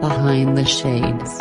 Behind 0.00 0.56
the 0.56 0.64
Shades. 0.64 1.40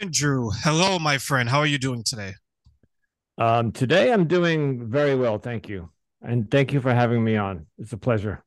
Andrew, 0.00 0.50
hello, 0.62 0.98
my 0.98 1.18
friend. 1.18 1.46
How 1.50 1.58
are 1.58 1.66
you 1.66 1.76
doing 1.76 2.02
today? 2.02 2.32
Um, 3.36 3.70
today 3.70 4.10
I'm 4.10 4.26
doing 4.26 4.88
very 4.88 5.14
well, 5.14 5.38
thank 5.38 5.68
you. 5.68 5.90
And 6.22 6.50
thank 6.50 6.72
you 6.72 6.80
for 6.80 6.94
having 6.94 7.22
me 7.22 7.36
on. 7.36 7.66
It's 7.76 7.92
a 7.92 7.98
pleasure. 7.98 8.45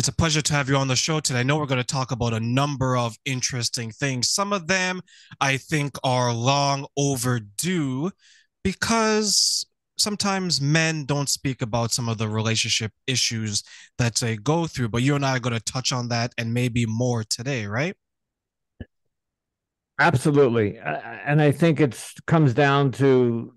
It's 0.00 0.08
a 0.08 0.14
pleasure 0.14 0.40
to 0.40 0.54
have 0.54 0.70
you 0.70 0.76
on 0.76 0.88
the 0.88 0.96
show 0.96 1.20
today. 1.20 1.40
I 1.40 1.42
know 1.42 1.58
we're 1.58 1.66
going 1.66 1.76
to 1.76 1.84
talk 1.84 2.10
about 2.10 2.32
a 2.32 2.40
number 2.40 2.96
of 2.96 3.18
interesting 3.26 3.90
things. 3.90 4.30
Some 4.30 4.50
of 4.50 4.66
them 4.66 5.02
I 5.42 5.58
think 5.58 5.98
are 6.02 6.32
long 6.32 6.86
overdue 6.96 8.10
because 8.64 9.66
sometimes 9.98 10.58
men 10.58 11.04
don't 11.04 11.28
speak 11.28 11.60
about 11.60 11.92
some 11.92 12.08
of 12.08 12.16
the 12.16 12.30
relationship 12.30 12.92
issues 13.06 13.62
that 13.98 14.14
they 14.14 14.38
go 14.38 14.66
through, 14.66 14.88
but 14.88 15.02
you 15.02 15.16
and 15.16 15.26
I 15.26 15.36
are 15.36 15.38
going 15.38 15.52
to 15.52 15.60
touch 15.60 15.92
on 15.92 16.08
that 16.08 16.32
and 16.38 16.54
maybe 16.54 16.86
more 16.86 17.22
today, 17.22 17.66
right? 17.66 17.94
Absolutely. 19.98 20.78
And 20.78 21.42
I 21.42 21.52
think 21.52 21.78
it 21.78 22.02
comes 22.26 22.54
down 22.54 22.92
to 22.92 23.52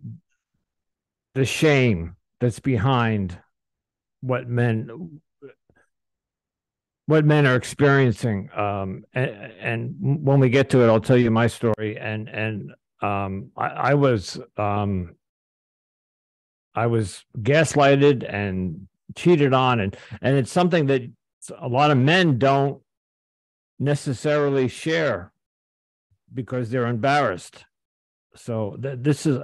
the 1.36 1.46
shame 1.46 2.18
that's 2.42 2.60
behind 2.60 3.38
what 4.20 4.50
men 4.50 5.22
what 7.14 7.26
men 7.26 7.46
are 7.46 7.56
experiencing. 7.56 8.50
Um, 8.56 9.06
and, 9.14 9.30
and, 9.62 9.96
when 10.00 10.40
we 10.40 10.50
get 10.50 10.72
to 10.72 10.82
it, 10.82 10.88
I'll 10.88 11.00
tell 11.00 11.16
you 11.16 11.30
my 11.30 11.46
story. 11.46 11.96
And 11.96 12.28
and 12.28 12.72
um, 13.04 13.52
I, 13.56 13.68
I, 13.68 13.94
was 13.94 14.40
um, 14.58 15.14
I 16.74 16.88
was 16.88 17.24
gaslighted 17.38 18.26
and 18.28 18.88
cheated 19.16 19.54
on, 19.54 19.80
and 19.80 19.96
and 20.24 20.38
it's 20.38 20.52
something 20.52 20.88
that 20.88 21.04
a 21.60 21.68
lot 21.68 21.92
of 21.92 22.00
men 22.00 22.40
don't 22.40 22.82
necessarily 23.78 24.68
share 24.68 25.32
because 26.34 26.72
they're 26.72 26.88
embarrassed. 26.88 27.64
So 28.36 28.76
th- 28.82 28.98
this 29.02 29.28
is 29.28 29.38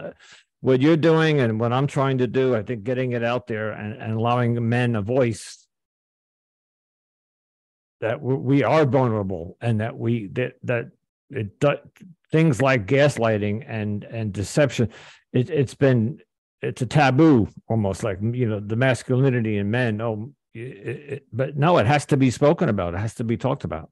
what 0.61 0.81
you're 0.81 0.97
doing 0.97 1.39
and 1.39 1.59
what 1.59 1.71
I'm 1.71 1.85
trying 1.85 2.17
to 2.17 2.25
do. 2.25 2.55
I 2.55 2.63
think 2.63 2.83
getting 2.83 3.11
it 3.11 3.23
out 3.23 3.45
there 3.45 3.73
and, 3.73 3.93
and 4.01 4.13
allowing 4.13 4.67
men 4.67 4.95
a 4.95 5.03
voice 5.03 5.67
that 8.01 8.21
we 8.21 8.63
are 8.63 8.85
vulnerable 8.85 9.57
and 9.61 9.81
that 9.81 9.97
we 9.97 10.27
that 10.27 10.53
that 10.63 10.89
it 11.29 11.63
things 12.31 12.61
like 12.61 12.85
gaslighting 12.85 13.63
and 13.67 14.03
and 14.05 14.33
deception 14.33 14.89
it, 15.33 15.49
it's 15.49 15.75
been 15.75 16.19
it's 16.61 16.81
a 16.81 16.85
taboo 16.85 17.47
almost 17.67 18.03
like 18.03 18.17
you 18.21 18.47
know 18.47 18.59
the 18.59 18.75
masculinity 18.75 19.57
in 19.57 19.69
men 19.69 20.01
oh 20.01 20.31
it, 20.53 20.59
it, 20.59 21.27
but 21.31 21.57
no 21.57 21.77
it 21.77 21.85
has 21.85 22.05
to 22.05 22.17
be 22.17 22.29
spoken 22.31 22.69
about 22.69 22.93
it 22.93 22.99
has 22.99 23.15
to 23.15 23.23
be 23.23 23.37
talked 23.37 23.63
about 23.63 23.89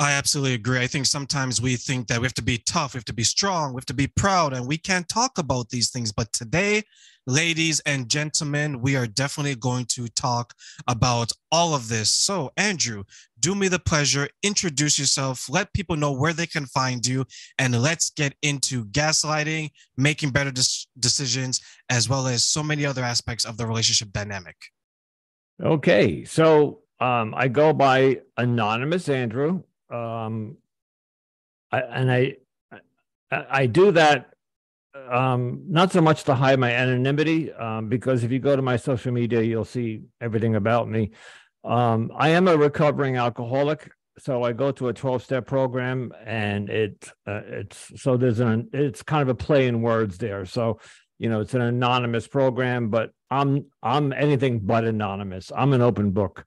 I 0.00 0.12
absolutely 0.12 0.54
agree. 0.54 0.78
I 0.78 0.86
think 0.86 1.06
sometimes 1.06 1.60
we 1.60 1.74
think 1.74 2.06
that 2.06 2.20
we 2.20 2.24
have 2.24 2.34
to 2.34 2.42
be 2.42 2.58
tough, 2.58 2.94
we 2.94 2.98
have 2.98 3.04
to 3.06 3.12
be 3.12 3.24
strong, 3.24 3.72
we 3.72 3.78
have 3.78 3.86
to 3.86 3.94
be 3.94 4.06
proud, 4.06 4.52
and 4.52 4.64
we 4.64 4.78
can't 4.78 5.08
talk 5.08 5.38
about 5.38 5.70
these 5.70 5.90
things. 5.90 6.12
But 6.12 6.32
today, 6.32 6.84
ladies 7.28 7.78
and 7.86 8.08
gentlemen, 8.08 8.80
we 8.80 8.96
are 8.96 9.06
definitely 9.06 9.54
going 9.54 9.84
to 9.84 10.08
talk 10.08 10.54
about 10.88 11.30
all 11.52 11.74
of 11.74 11.88
this. 11.88 12.10
So, 12.10 12.50
Andrew, 12.56 13.04
do 13.38 13.54
me 13.54 13.68
the 13.68 13.78
pleasure, 13.78 14.28
introduce 14.42 14.98
yourself, 14.98 15.48
let 15.48 15.72
people 15.72 15.94
know 15.94 16.10
where 16.10 16.32
they 16.32 16.46
can 16.46 16.66
find 16.66 17.06
you, 17.06 17.24
and 17.58 17.80
let's 17.80 18.10
get 18.10 18.34
into 18.42 18.86
gaslighting, 18.86 19.70
making 19.96 20.30
better 20.30 20.52
decisions, 20.98 21.60
as 21.88 22.08
well 22.08 22.26
as 22.26 22.42
so 22.42 22.64
many 22.64 22.84
other 22.84 23.04
aspects 23.04 23.44
of 23.44 23.56
the 23.58 23.66
relationship 23.66 24.10
dynamic. 24.12 24.56
Okay. 25.62 26.24
So, 26.24 26.80
um, 26.98 27.32
I 27.36 27.46
go 27.46 27.72
by 27.72 28.22
Anonymous 28.36 29.08
Andrew 29.08 29.62
um, 29.90 30.56
I, 31.70 31.80
and 31.80 32.10
I, 32.10 32.36
I 33.30 33.66
do 33.66 33.92
that 33.92 34.34
um, 35.10 35.62
not 35.68 35.92
so 35.92 36.00
much 36.00 36.24
to 36.24 36.34
hide 36.34 36.58
my 36.58 36.72
anonymity, 36.72 37.52
um, 37.52 37.88
because 37.88 38.24
if 38.24 38.32
you 38.32 38.38
go 38.38 38.56
to 38.56 38.62
my 38.62 38.76
social 38.76 39.12
media, 39.12 39.42
you'll 39.42 39.64
see 39.64 40.02
everything 40.20 40.56
about 40.56 40.88
me. 40.88 41.12
Um, 41.64 42.10
I 42.16 42.30
am 42.30 42.48
a 42.48 42.56
recovering 42.56 43.16
alcoholic, 43.16 43.90
so 44.18 44.42
I 44.42 44.52
go 44.52 44.72
to 44.72 44.88
a 44.88 44.92
12 44.92 45.22
step 45.22 45.46
program, 45.46 46.12
and 46.24 46.68
it 46.70 47.10
uh, 47.26 47.40
it's 47.44 48.00
so 48.00 48.16
there's 48.16 48.40
an 48.40 48.68
it's 48.72 49.02
kind 49.02 49.22
of 49.22 49.28
a 49.28 49.34
play 49.34 49.66
in 49.66 49.82
words 49.82 50.18
there. 50.18 50.44
So 50.44 50.80
you 51.18 51.28
know 51.28 51.40
it's 51.40 51.54
an 51.54 51.62
anonymous 51.62 52.26
program, 52.26 52.90
but 52.90 53.10
I'm 53.30 53.66
I'm 53.82 54.12
anything 54.12 54.60
but 54.60 54.84
anonymous. 54.84 55.52
I'm 55.54 55.72
an 55.72 55.82
open 55.82 56.12
book. 56.12 56.44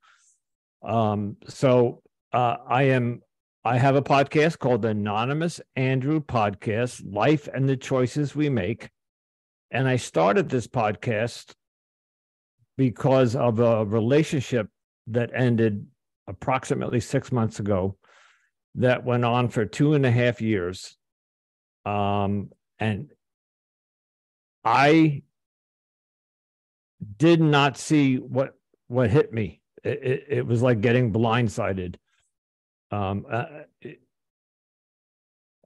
Um, 0.84 1.38
so 1.48 2.02
uh, 2.34 2.58
I 2.68 2.84
am 2.84 3.22
I 3.64 3.78
have 3.78 3.96
a 3.96 4.02
podcast 4.02 4.58
called 4.58 4.82
the 4.82 4.88
Anonymous 4.88 5.62
Andrew 5.76 6.20
Podcast 6.20 7.04
Life 7.06 7.48
and 7.54 7.70
the 7.70 7.78
Choices 7.78 8.36
We 8.36 8.50
Make. 8.50 8.90
And 9.70 9.88
I 9.88 9.98
started 9.98 10.50
this 10.50 10.66
podcast 10.66 11.54
because 12.76 13.36
of 13.36 13.60
a 13.60 13.86
relationship 13.86 14.68
that 15.08 15.30
ended 15.36 15.86
approximately 16.26 17.00
six 17.00 17.32
months 17.32 17.60
ago 17.60 17.98
that 18.76 19.06
went 19.06 19.26
on 19.26 19.50
for 19.50 19.66
two 19.66 19.94
and 19.94 20.08
a 20.08 20.12
half 20.12 20.42
years. 20.42 20.98
Um, 21.86 22.50
and 22.80 23.12
I 24.66 25.22
did 27.18 27.40
not 27.42 27.78
see 27.78 28.16
what 28.16 28.56
what 28.88 29.12
hit 29.12 29.32
me. 29.32 29.62
It, 29.84 30.04
it, 30.04 30.26
it 30.30 30.48
was 30.48 30.64
like 30.64 30.82
getting 30.82 31.14
blindsided 31.14 31.98
um, 32.92 33.26
uh, 33.30 33.46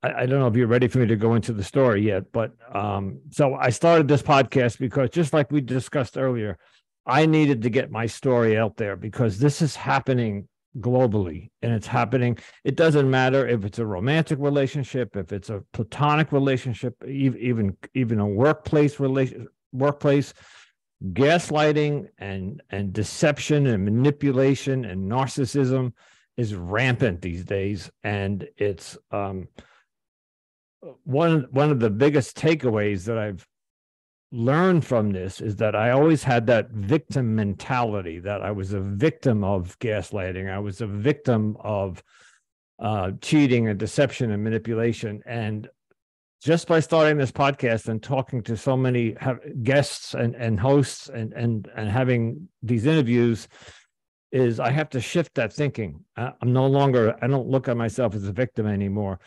I, 0.04 0.22
I, 0.22 0.26
don't 0.26 0.40
know 0.40 0.48
if 0.48 0.56
you're 0.56 0.68
ready 0.68 0.88
for 0.88 1.00
me 1.00 1.08
to 1.08 1.16
go 1.16 1.34
into 1.34 1.54
the 1.54 1.64
story 1.64 2.04
yet, 2.04 2.32
but 2.32 2.54
um, 2.74 3.20
so 3.32 3.56
I 3.56 3.70
started 3.70 4.08
this 4.08 4.22
podcast 4.22 4.78
because 4.78 5.10
just 5.10 5.34
like 5.34 5.52
we 5.52 5.62
discussed 5.62 6.18
earlier, 6.18 6.58
I 7.06 7.26
needed 7.26 7.62
to 7.64 7.70
get 7.70 7.92
my 7.92 8.06
story 8.06 8.58
out 8.58 8.78
there 8.78 8.96
because 8.96 9.40
this 9.40 9.62
is 9.62 9.76
happening 9.76 10.48
globally 10.80 11.50
and 11.62 11.74
it's 11.74 11.88
happening. 11.88 12.38
It 12.64 12.76
doesn't 12.76 13.10
matter 13.10 13.48
if 13.48 13.64
it's 13.64 13.80
a 13.80 13.86
romantic 13.86 14.40
relationship 14.40 15.16
if 15.16 15.32
it's 15.32 15.50
a 15.50 15.64
platonic 15.74 16.32
relationship 16.32 16.96
even 17.08 17.78
even 17.94 18.20
a 18.20 18.28
workplace 18.28 19.00
relation 19.00 19.48
workplace 19.72 20.34
gaslighting 21.14 22.08
and 22.18 22.62
and 22.72 22.92
deception 22.92 23.68
and 23.68 23.86
manipulation 23.86 24.86
and 24.86 25.10
narcissism 25.10 25.94
is 26.38 26.56
rampant 26.56 27.22
these 27.22 27.46
days, 27.46 27.90
and 28.04 28.48
it's 28.58 28.98
um, 29.12 29.48
one 31.04 31.48
one 31.52 31.72
of 31.72 31.80
the 31.80 31.90
biggest 31.90 32.38
takeaways 32.38 33.06
that 33.06 33.18
I've 33.18 33.48
learned 34.32 34.86
from 34.86 35.12
this 35.12 35.40
is 35.40 35.56
that 35.58 35.76
I 35.76 35.92
always 35.92 36.24
had 36.24 36.48
that 36.48 36.70
victim 36.72 37.36
mentality 37.36 38.20
that 38.20 38.42
I 38.42 38.52
was 38.52 38.74
a 38.74 38.82
victim 38.82 39.44
of 39.44 39.78
gaslighting, 39.80 40.52
I 40.52 40.60
was 40.60 40.82
a 40.82 40.88
victim 40.88 41.56
of 41.62 42.04
uh, 42.80 43.12
cheating 43.22 43.70
and 43.70 43.80
deception 43.80 44.32
and 44.32 44.44
manipulation, 44.44 45.22
and 45.26 45.70
just 46.44 46.68
by 46.68 46.80
starting 46.80 47.18
this 47.18 47.32
podcast 47.32 47.88
and 47.88 48.04
talking 48.04 48.44
to 48.44 48.58
so 48.58 48.76
many 48.76 49.16
guests 49.64 50.14
and, 50.14 50.36
and 50.36 50.60
hosts 50.60 51.10
and, 51.10 51.34
and 51.34 51.70
and 51.76 51.90
having 51.90 52.50
these 52.62 52.86
interviews 52.86 53.48
is 54.32 54.60
I 54.60 54.72
have 54.72 54.90
to 54.92 55.02
shift 55.02 55.36
that 55.36 55.54
thinking. 55.54 56.04
I'm 56.18 56.54
no 56.54 56.68
longer, 56.68 57.16
I 57.22 57.28
don't 57.28 57.48
look 57.48 57.68
at 57.68 57.78
myself 57.78 58.16
as 58.16 58.28
a 58.28 58.32
victim 58.32 58.68
anymore. 58.68 59.20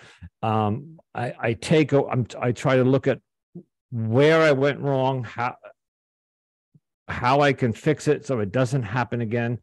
Um, 0.42 0.98
I, 1.14 1.34
I 1.40 1.52
take, 1.54 1.92
I'm, 1.92 2.26
I 2.40 2.52
try 2.52 2.76
to 2.76 2.84
look 2.84 3.06
at 3.06 3.20
where 3.90 4.42
I 4.42 4.52
went 4.52 4.80
wrong, 4.80 5.24
how, 5.24 5.56
how 7.08 7.40
I 7.40 7.52
can 7.52 7.72
fix 7.72 8.06
it 8.06 8.26
so 8.26 8.40
it 8.40 8.52
doesn't 8.52 8.82
happen 8.82 9.20
again. 9.20 9.58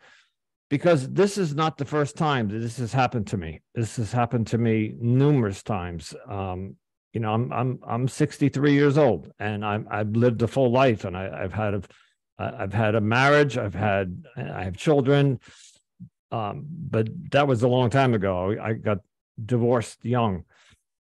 Because 0.69 1.07
this 1.09 1.37
is 1.37 1.53
not 1.53 1.77
the 1.77 1.85
first 1.85 2.17
time 2.17 2.49
that 2.49 2.57
this 2.57 2.77
has 2.77 2.91
happened 2.91 3.27
to 3.27 3.37
me. 3.37 3.61
This 3.75 3.97
has 3.97 4.11
happened 4.11 4.47
to 4.47 4.57
me 4.57 4.95
numerous 4.99 5.61
times. 5.61 6.15
Um, 6.27 6.75
you 7.13 7.21
know, 7.21 7.33
I'm 7.33 7.53
I'm 7.53 7.79
I'm 7.87 8.07
63 8.07 8.73
years 8.73 8.97
old, 8.97 9.31
and 9.39 9.63
I'm 9.63 9.87
I've 9.91 10.09
lived 10.09 10.41
a 10.41 10.47
full 10.47 10.71
life, 10.71 11.05
and 11.05 11.15
I, 11.15 11.43
I've 11.43 11.53
had 11.53 11.75
a 11.75 11.81
I've 12.37 12.73
had 12.73 12.95
a 12.95 13.01
marriage. 13.01 13.57
I've 13.57 13.75
had 13.75 14.25
I 14.35 14.63
have 14.63 14.77
children, 14.77 15.39
um, 16.31 16.65
but 16.67 17.07
that 17.31 17.47
was 17.47 17.63
a 17.63 17.67
long 17.67 17.89
time 17.89 18.13
ago. 18.13 18.55
I 18.61 18.73
got 18.73 18.99
divorced 19.43 20.03
young, 20.03 20.43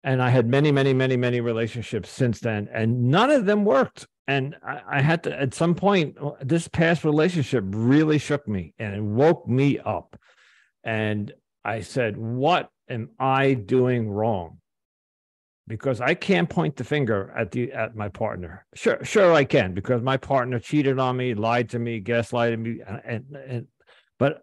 and 0.04 0.22
I 0.22 0.30
had 0.30 0.48
many, 0.48 0.72
many, 0.72 0.94
many, 0.94 1.18
many 1.18 1.42
relationships 1.42 2.10
since 2.10 2.40
then, 2.40 2.70
and 2.74 3.10
none 3.10 3.32
of 3.32 3.46
them 3.46 3.66
worked. 3.66 4.08
And 4.28 4.56
I, 4.64 4.82
I 4.88 5.02
had 5.02 5.24
to 5.24 5.38
at 5.38 5.54
some 5.54 5.76
point. 5.76 6.18
This 6.42 6.68
past 6.68 7.04
relationship 7.04 7.64
really 7.68 8.18
shook 8.18 8.48
me, 8.48 8.74
and 8.80 8.96
it 8.96 9.04
woke 9.04 9.48
me 9.48 9.80
up. 9.80 10.18
And 10.84 11.34
I 11.66 11.82
said, 11.82 12.16
"What 12.16 12.70
am 12.88 13.10
I 13.20 13.56
doing 13.56 14.10
wrong?" 14.10 14.60
Because 15.70 16.02
I 16.02 16.16
can't 16.16 16.50
point 16.50 16.76
the 16.76 16.84
finger 16.84 17.32
at 17.38 17.52
the 17.52 17.72
at 17.72 17.96
my 17.96 18.10
partner. 18.10 18.66
Sure, 18.74 19.02
sure 19.06 19.34
I 19.34 19.46
can 19.46 19.74
because 19.74 20.02
my 20.02 20.18
partner 20.18 20.60
cheated 20.60 21.00
on 21.00 21.16
me, 21.16 21.36
lied 21.36 21.70
to 21.70 21.80
me, 21.80 22.02
gaslighted 22.02 22.60
me, 22.60 22.82
and, 22.86 23.02
and, 23.06 23.26
and 23.48 23.68
but 24.18 24.42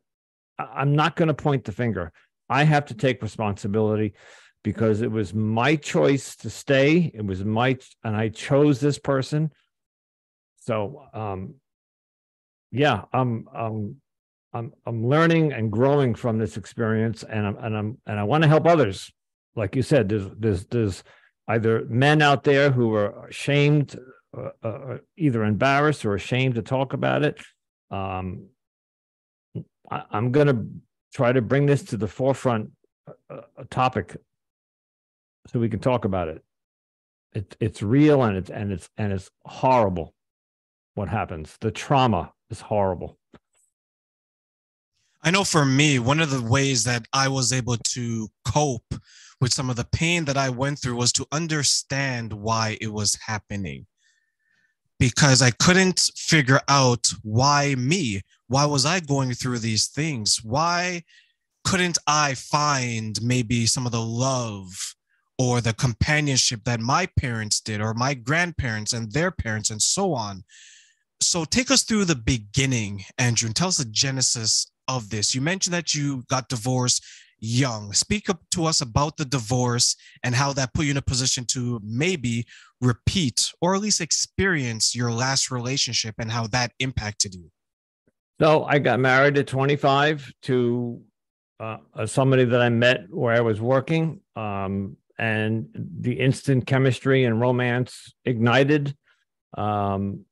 I'm 0.58 0.94
not 0.94 1.16
going 1.16 1.28
to 1.28 1.34
point 1.34 1.64
the 1.64 1.72
finger. 1.72 2.12
I 2.48 2.62
have 2.62 2.86
to 2.86 2.94
take 2.94 3.20
responsibility 3.22 4.14
because 4.62 5.02
it 5.02 5.10
was 5.10 5.34
my 5.34 5.74
choice 5.74 6.36
to 6.36 6.48
stay. 6.48 7.10
It 7.12 7.26
was 7.26 7.44
my 7.44 7.76
and 8.04 8.16
I 8.16 8.28
chose 8.28 8.78
this 8.80 8.98
person. 8.98 9.50
So 10.60 11.02
um 11.12 11.56
yeah, 12.70 13.02
I'm 13.12 13.48
um 13.52 13.96
I'm 14.54 14.72
I'm 14.86 15.08
learning 15.08 15.52
and 15.52 15.72
growing 15.72 16.14
from 16.14 16.38
this 16.38 16.56
experience 16.56 17.24
and 17.24 17.44
I'm 17.48 17.56
and 17.56 17.76
I'm 17.76 17.98
and 18.06 18.20
I 18.20 18.22
want 18.22 18.44
to 18.44 18.48
help 18.48 18.66
others. 18.66 19.12
Like 19.56 19.74
you 19.74 19.82
said, 19.82 20.08
there's 20.08 20.28
there's 20.38 20.64
there's 20.66 21.02
either 21.48 21.84
men 21.88 22.22
out 22.22 22.44
there 22.44 22.70
who 22.70 22.94
are 22.94 23.26
ashamed, 23.26 23.98
uh, 24.36 24.50
uh, 24.62 24.98
either 25.16 25.44
embarrassed 25.44 26.04
or 26.04 26.14
ashamed 26.14 26.56
to 26.56 26.62
talk 26.62 26.92
about 26.92 27.24
it. 27.24 27.40
Um, 27.90 28.48
I, 29.90 30.02
am 30.12 30.30
going 30.32 30.48
to 30.48 30.66
try 31.14 31.32
to 31.32 31.40
bring 31.40 31.66
this 31.66 31.84
to 31.84 31.96
the 31.96 32.08
forefront, 32.08 32.70
uh, 33.30 33.42
a 33.56 33.64
topic, 33.64 34.16
so 35.46 35.58
we 35.58 35.68
can 35.68 35.80
talk 35.80 36.04
about 36.04 36.28
it. 36.28 36.44
It's 37.32 37.56
it's 37.60 37.82
real 37.82 38.22
and 38.22 38.36
it's 38.36 38.50
and 38.50 38.72
it's 38.72 38.90
and 38.98 39.12
it's 39.12 39.30
horrible. 39.44 40.14
What 40.94 41.08
happens? 41.08 41.56
The 41.60 41.70
trauma 41.70 42.32
is 42.50 42.60
horrible. 42.60 43.18
I 45.22 45.30
know 45.30 45.44
for 45.44 45.64
me, 45.64 45.98
one 45.98 46.20
of 46.20 46.30
the 46.30 46.42
ways 46.42 46.84
that 46.84 47.06
I 47.12 47.28
was 47.28 47.52
able 47.52 47.76
to 47.76 48.28
cope 48.44 48.94
with 49.40 49.52
some 49.52 49.70
of 49.70 49.76
the 49.76 49.84
pain 49.84 50.24
that 50.24 50.36
I 50.36 50.48
went 50.50 50.78
through 50.78 50.96
was 50.96 51.12
to 51.12 51.26
understand 51.30 52.32
why 52.32 52.78
it 52.80 52.92
was 52.92 53.18
happening. 53.26 53.86
Because 54.98 55.42
I 55.42 55.50
couldn't 55.50 56.00
figure 56.16 56.60
out 56.68 57.12
why 57.22 57.74
me? 57.74 58.22
Why 58.48 58.64
was 58.64 58.86
I 58.86 59.00
going 59.00 59.34
through 59.34 59.58
these 59.58 59.88
things? 59.88 60.40
Why 60.42 61.02
couldn't 61.64 61.98
I 62.06 62.34
find 62.34 63.20
maybe 63.22 63.66
some 63.66 63.84
of 63.84 63.92
the 63.92 64.00
love 64.00 64.94
or 65.38 65.60
the 65.60 65.74
companionship 65.74 66.64
that 66.64 66.80
my 66.80 67.06
parents 67.18 67.60
did, 67.60 67.82
or 67.82 67.92
my 67.92 68.14
grandparents 68.14 68.94
and 68.94 69.12
their 69.12 69.30
parents, 69.30 69.68
and 69.68 69.82
so 69.82 70.14
on? 70.14 70.44
So, 71.20 71.44
take 71.44 71.70
us 71.70 71.82
through 71.82 72.06
the 72.06 72.14
beginning, 72.14 73.04
Andrew, 73.18 73.48
and 73.48 73.56
tell 73.56 73.68
us 73.68 73.78
the 73.78 73.84
genesis 73.84 74.70
of 74.88 75.10
this. 75.10 75.34
You 75.34 75.40
mentioned 75.40 75.74
that 75.74 75.94
you 75.94 76.24
got 76.30 76.48
divorced 76.48 77.04
young. 77.38 77.92
Speak 77.92 78.28
up 78.30 78.40
to 78.52 78.64
us 78.64 78.80
about 78.80 79.16
the 79.16 79.24
divorce 79.24 79.96
and 80.22 80.34
how 80.34 80.52
that 80.54 80.72
put 80.74 80.86
you 80.86 80.92
in 80.92 80.96
a 80.96 81.02
position 81.02 81.44
to 81.46 81.80
maybe 81.84 82.46
repeat 82.80 83.52
or 83.60 83.74
at 83.74 83.80
least 83.80 84.00
experience 84.00 84.94
your 84.94 85.12
last 85.12 85.50
relationship 85.50 86.14
and 86.18 86.30
how 86.30 86.46
that 86.48 86.72
impacted 86.78 87.34
you. 87.34 87.50
So 88.40 88.64
I 88.64 88.78
got 88.78 89.00
married 89.00 89.38
at 89.38 89.46
25 89.46 90.32
to 90.42 91.00
uh, 91.58 91.78
somebody 92.04 92.44
that 92.44 92.60
I 92.60 92.68
met 92.68 93.06
where 93.08 93.34
I 93.34 93.40
was 93.40 93.60
working, 93.60 94.20
um, 94.34 94.96
and 95.18 95.68
the 95.74 96.12
instant 96.20 96.66
chemistry 96.66 97.24
and 97.24 97.40
romance 97.40 98.12
ignited. 98.26 98.94
Um, 99.56 100.26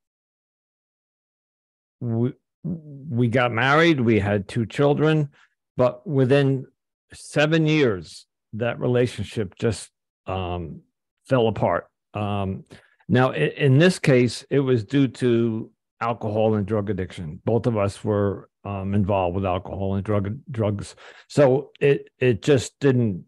we 2.00 2.34
we 2.62 3.28
got 3.28 3.52
married. 3.52 4.00
We 4.00 4.18
had 4.18 4.48
two 4.48 4.66
children, 4.66 5.30
but 5.78 6.06
within 6.06 6.66
seven 7.14 7.66
years, 7.66 8.26
that 8.54 8.78
relationship 8.78 9.54
just 9.58 9.90
um, 10.26 10.80
fell 11.28 11.48
apart. 11.48 11.88
Um, 12.14 12.64
now, 13.08 13.30
in, 13.30 13.50
in, 13.50 13.78
this 13.78 13.98
case, 13.98 14.44
it 14.50 14.60
was 14.60 14.84
due 14.84 15.08
to 15.08 15.70
alcohol 16.00 16.54
and 16.54 16.66
drug 16.66 16.90
addiction. 16.90 17.40
Both 17.44 17.66
of 17.66 17.76
us 17.76 18.02
were 18.04 18.48
um, 18.64 18.94
involved 18.94 19.34
with 19.34 19.44
alcohol 19.44 19.94
and 19.94 20.04
drug 20.04 20.38
drugs, 20.50 20.94
so 21.28 21.70
it 21.80 22.08
it 22.18 22.42
just 22.42 22.78
didn't. 22.80 23.24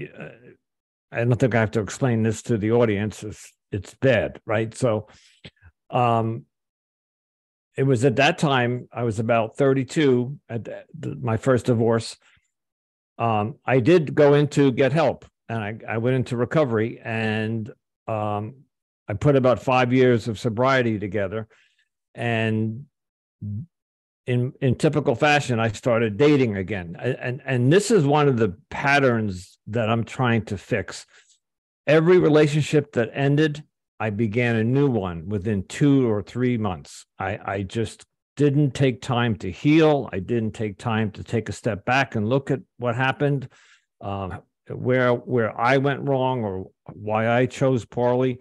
Uh, 0.00 0.28
I 1.12 1.24
don't 1.24 1.36
think 1.36 1.54
I 1.54 1.60
have 1.60 1.72
to 1.72 1.80
explain 1.80 2.22
this 2.22 2.42
to 2.42 2.58
the 2.58 2.72
audience. 2.72 3.22
It's 3.22 3.52
it's 3.72 3.94
bad, 3.94 4.40
right? 4.44 4.74
So, 4.74 5.08
um, 5.90 6.44
it 7.76 7.84
was 7.84 8.04
at 8.04 8.16
that 8.16 8.38
time 8.38 8.88
I 8.92 9.04
was 9.04 9.18
about 9.18 9.56
32 9.56 10.38
at 10.48 10.64
the, 10.64 11.16
my 11.20 11.36
first 11.36 11.66
divorce, 11.66 12.16
um, 13.20 13.56
I 13.64 13.78
did 13.80 14.14
go 14.14 14.34
into 14.34 14.72
get 14.72 14.92
help 14.92 15.26
and 15.48 15.58
I, 15.62 15.78
I 15.94 15.98
went 15.98 16.16
into 16.16 16.36
recovery 16.36 17.00
and 17.04 17.70
um, 18.08 18.54
I 19.06 19.12
put 19.12 19.36
about 19.36 19.62
five 19.62 19.92
years 19.92 20.26
of 20.26 20.38
sobriety 20.38 20.98
together. 20.98 21.46
And 22.14 22.86
in 24.26 24.52
in 24.60 24.74
typical 24.76 25.14
fashion, 25.14 25.60
I 25.60 25.68
started 25.68 26.16
dating 26.16 26.56
again. 26.56 26.96
And 26.98 27.42
and 27.44 27.72
this 27.72 27.90
is 27.90 28.04
one 28.04 28.26
of 28.26 28.38
the 28.38 28.56
patterns 28.70 29.58
that 29.66 29.90
I'm 29.90 30.04
trying 30.04 30.44
to 30.46 30.58
fix. 30.58 31.06
Every 31.86 32.18
relationship 32.18 32.92
that 32.92 33.10
ended, 33.12 33.64
I 33.98 34.10
began 34.10 34.56
a 34.56 34.64
new 34.64 34.88
one 34.88 35.28
within 35.28 35.64
two 35.64 36.10
or 36.10 36.22
three 36.22 36.56
months. 36.56 37.06
I, 37.18 37.38
I 37.44 37.62
just 37.62 38.04
didn't 38.40 38.70
take 38.70 39.02
time 39.02 39.36
to 39.36 39.50
heal. 39.50 40.08
I 40.14 40.18
didn't 40.18 40.52
take 40.52 40.78
time 40.78 41.10
to 41.10 41.22
take 41.22 41.50
a 41.50 41.52
step 41.52 41.84
back 41.84 42.14
and 42.14 42.26
look 42.26 42.50
at 42.50 42.60
what 42.78 42.96
happened, 42.96 43.50
uh, 44.00 44.38
where 44.66 45.12
where 45.12 45.60
I 45.60 45.76
went 45.76 46.08
wrong 46.08 46.42
or 46.42 46.70
why 46.86 47.28
I 47.28 47.44
chose 47.44 47.84
poorly. 47.84 48.38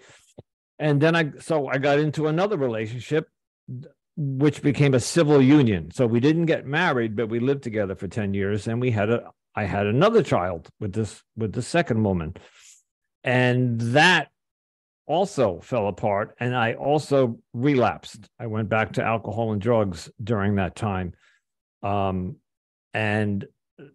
And 0.79 1.01
then 1.01 1.17
I 1.17 1.31
so 1.41 1.67
I 1.67 1.79
got 1.79 1.99
into 1.99 2.27
another 2.27 2.55
relationship 2.55 3.27
which 4.15 4.61
became 4.61 4.93
a 4.93 5.01
civil 5.01 5.41
union. 5.41 5.91
So 5.91 6.07
we 6.07 6.21
didn't 6.21 6.45
get 6.45 6.65
married, 6.65 7.17
but 7.17 7.27
we 7.27 7.41
lived 7.41 7.63
together 7.63 7.95
for 7.95 8.07
10 8.07 8.33
years 8.33 8.69
and 8.69 8.79
we 8.79 8.91
had 8.91 9.09
a 9.09 9.31
I 9.53 9.65
had 9.65 9.85
another 9.85 10.23
child 10.23 10.69
with 10.79 10.93
this 10.93 11.21
with 11.35 11.51
the 11.51 11.61
second 11.61 12.03
woman. 12.03 12.37
And 13.21 13.81
that 13.97 14.29
also 15.09 15.59
fell 15.59 15.87
apart 15.87 16.35
and 16.39 16.55
I 16.55 16.73
also 16.73 17.39
relapsed. 17.53 18.29
I 18.39 18.45
went 18.45 18.69
back 18.69 18.93
to 18.93 19.03
alcohol 19.03 19.51
and 19.51 19.61
drugs 19.61 20.09
during 20.23 20.55
that 20.55 20.75
time. 20.75 21.13
Um, 21.81 22.35
and 22.93 23.45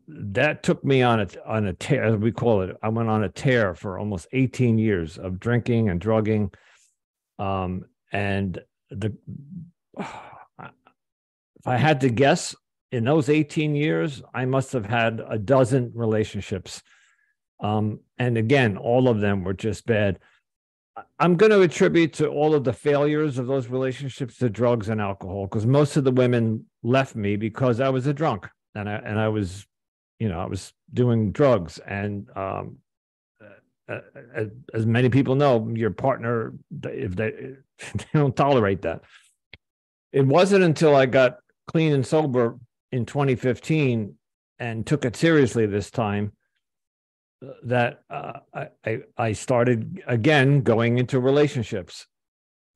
that 0.08 0.64
took 0.64 0.84
me 0.84 1.02
on 1.02 1.20
a 1.20 1.28
on 1.46 1.66
a 1.66 1.72
tear, 1.72 2.04
as 2.04 2.16
we 2.16 2.32
call 2.32 2.62
it. 2.62 2.76
I 2.82 2.88
went 2.88 3.08
on 3.08 3.22
a 3.22 3.28
tear 3.28 3.74
for 3.74 3.98
almost 3.98 4.26
18 4.32 4.76
years 4.76 5.16
of 5.16 5.38
drinking 5.38 5.88
and 5.88 6.00
drugging. 6.00 6.50
Um, 7.38 7.84
and 8.10 8.60
the 8.90 9.16
if 9.98 11.66
I 11.66 11.76
had 11.76 12.00
to 12.00 12.10
guess, 12.10 12.56
in 12.90 13.04
those 13.04 13.28
18 13.28 13.76
years, 13.76 14.20
I 14.34 14.46
must 14.46 14.72
have 14.72 14.86
had 14.86 15.22
a 15.28 15.38
dozen 15.38 15.92
relationships. 15.94 16.82
Um, 17.60 18.00
and 18.18 18.36
again, 18.36 18.76
all 18.76 19.08
of 19.08 19.20
them 19.20 19.44
were 19.44 19.54
just 19.54 19.86
bad. 19.86 20.18
I'm 21.18 21.36
going 21.36 21.50
to 21.50 21.62
attribute 21.62 22.12
to 22.14 22.28
all 22.28 22.54
of 22.54 22.64
the 22.64 22.72
failures 22.72 23.38
of 23.38 23.46
those 23.46 23.68
relationships 23.68 24.38
to 24.38 24.48
drugs 24.48 24.88
and 24.88 25.00
alcohol 25.00 25.46
because 25.46 25.66
most 25.66 25.96
of 25.96 26.04
the 26.04 26.12
women 26.12 26.66
left 26.82 27.16
me 27.16 27.36
because 27.36 27.80
I 27.80 27.88
was 27.88 28.06
a 28.06 28.14
drunk 28.14 28.48
and 28.74 28.88
I 28.88 28.94
and 28.94 29.18
I 29.18 29.28
was, 29.28 29.66
you 30.20 30.28
know, 30.28 30.38
I 30.38 30.46
was 30.46 30.72
doing 30.92 31.32
drugs 31.32 31.78
and 31.78 32.28
um, 32.36 32.78
uh, 33.88 34.00
uh 34.36 34.44
as 34.72 34.86
many 34.86 35.08
people 35.08 35.34
know, 35.34 35.68
your 35.74 35.90
partner 35.90 36.54
if 36.84 37.16
they, 37.16 37.30
they 37.94 38.06
don't 38.12 38.36
tolerate 38.36 38.82
that. 38.82 39.02
It 40.12 40.26
wasn't 40.26 40.62
until 40.62 40.94
I 40.94 41.06
got 41.06 41.38
clean 41.66 41.92
and 41.92 42.06
sober 42.06 42.56
in 42.92 43.04
2015 43.04 44.14
and 44.60 44.86
took 44.86 45.04
it 45.04 45.16
seriously 45.16 45.66
this 45.66 45.90
time 45.90 46.32
that 47.64 48.02
uh, 48.10 48.40
I 48.84 48.98
I 49.16 49.32
started 49.32 50.02
again 50.06 50.62
going 50.62 50.98
into 50.98 51.20
relationships. 51.20 52.06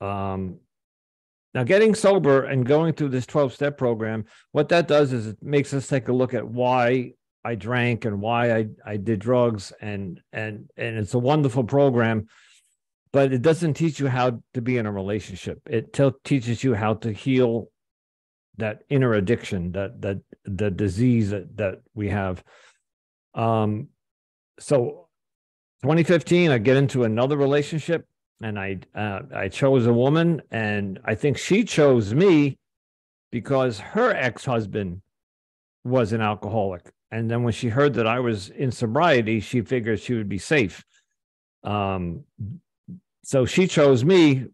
Um, 0.01 0.61
now, 1.55 1.65
getting 1.65 1.95
sober 1.95 2.45
and 2.45 2.65
going 2.65 2.93
through 2.93 3.09
this 3.09 3.27
12 3.27 3.55
step 3.55 3.79
program, 3.79 4.27
what 4.53 4.69
that 4.69 4.87
does 4.87 5.13
is 5.13 5.27
it 5.27 5.43
makes 5.43 5.73
us 5.73 5.89
take 5.89 6.09
a 6.09 6.13
look 6.13 6.35
at 6.35 6.47
why 6.47 7.15
I 7.45 7.55
drank 7.55 8.05
and 8.05 8.21
why 8.21 8.55
I, 8.55 8.67
I 8.85 8.97
did 8.97 9.21
drugs. 9.21 9.73
And, 9.81 10.21
and, 10.33 10.69
and 10.77 10.99
it's 10.99 11.15
a 11.15 11.19
wonderful 11.19 11.65
program, 11.65 12.29
but 13.13 13.33
it 13.33 13.43
doesn't 13.43 13.75
teach 13.75 13.99
you 13.99 14.09
how 14.09 14.43
to 14.55 14.61
be 14.61 14.77
in 14.77 14.87
a 14.87 14.93
relationship. 14.93 15.61
It 15.69 15.99
teaches 16.25 16.63
you 16.63 16.75
how 16.75 16.95
to 16.95 17.13
heal 17.13 17.71
that 18.59 18.83
inner 18.91 19.15
addiction, 19.15 19.73
that, 19.73 20.01
that, 20.03 20.19
the 20.45 20.71
disease 20.71 21.31
that, 21.31 21.57
that 21.57 21.81
we 21.95 22.09
have. 22.11 22.43
Um, 23.35 23.89
so 24.59 25.09
2015, 25.83 26.51
I 26.51 26.59
get 26.59 26.77
into 26.77 27.05
another 27.05 27.37
relationship 27.37 28.07
and 28.41 28.59
I 28.59 28.79
uh, 28.95 29.21
I 29.35 29.49
chose 29.49 29.87
a 29.87 29.93
woman 29.93 30.43
and 30.51 31.01
I 31.05 31.15
think 31.15 31.39
she 31.39 31.65
chose 31.65 32.15
me 32.15 32.59
because 33.31 33.79
her 33.79 34.15
ex-husband 34.15 35.03
was 35.85 36.13
an 36.13 36.21
alcoholic. 36.21 36.91
And 37.11 37.31
then 37.31 37.43
when 37.43 37.53
she 37.53 37.69
heard 37.69 37.95
that 37.95 38.07
I 38.07 38.21
was 38.21 38.51
in 38.51 38.71
sobriety, 38.71 39.41
she 39.41 39.63
figured 39.63 40.01
she 40.01 40.15
would 40.15 40.29
be 40.29 40.39
safe. 40.39 40.85
Um, 41.65 42.25
so 43.25 43.47
she 43.47 43.67
chose 43.67 44.05
me 44.05 44.47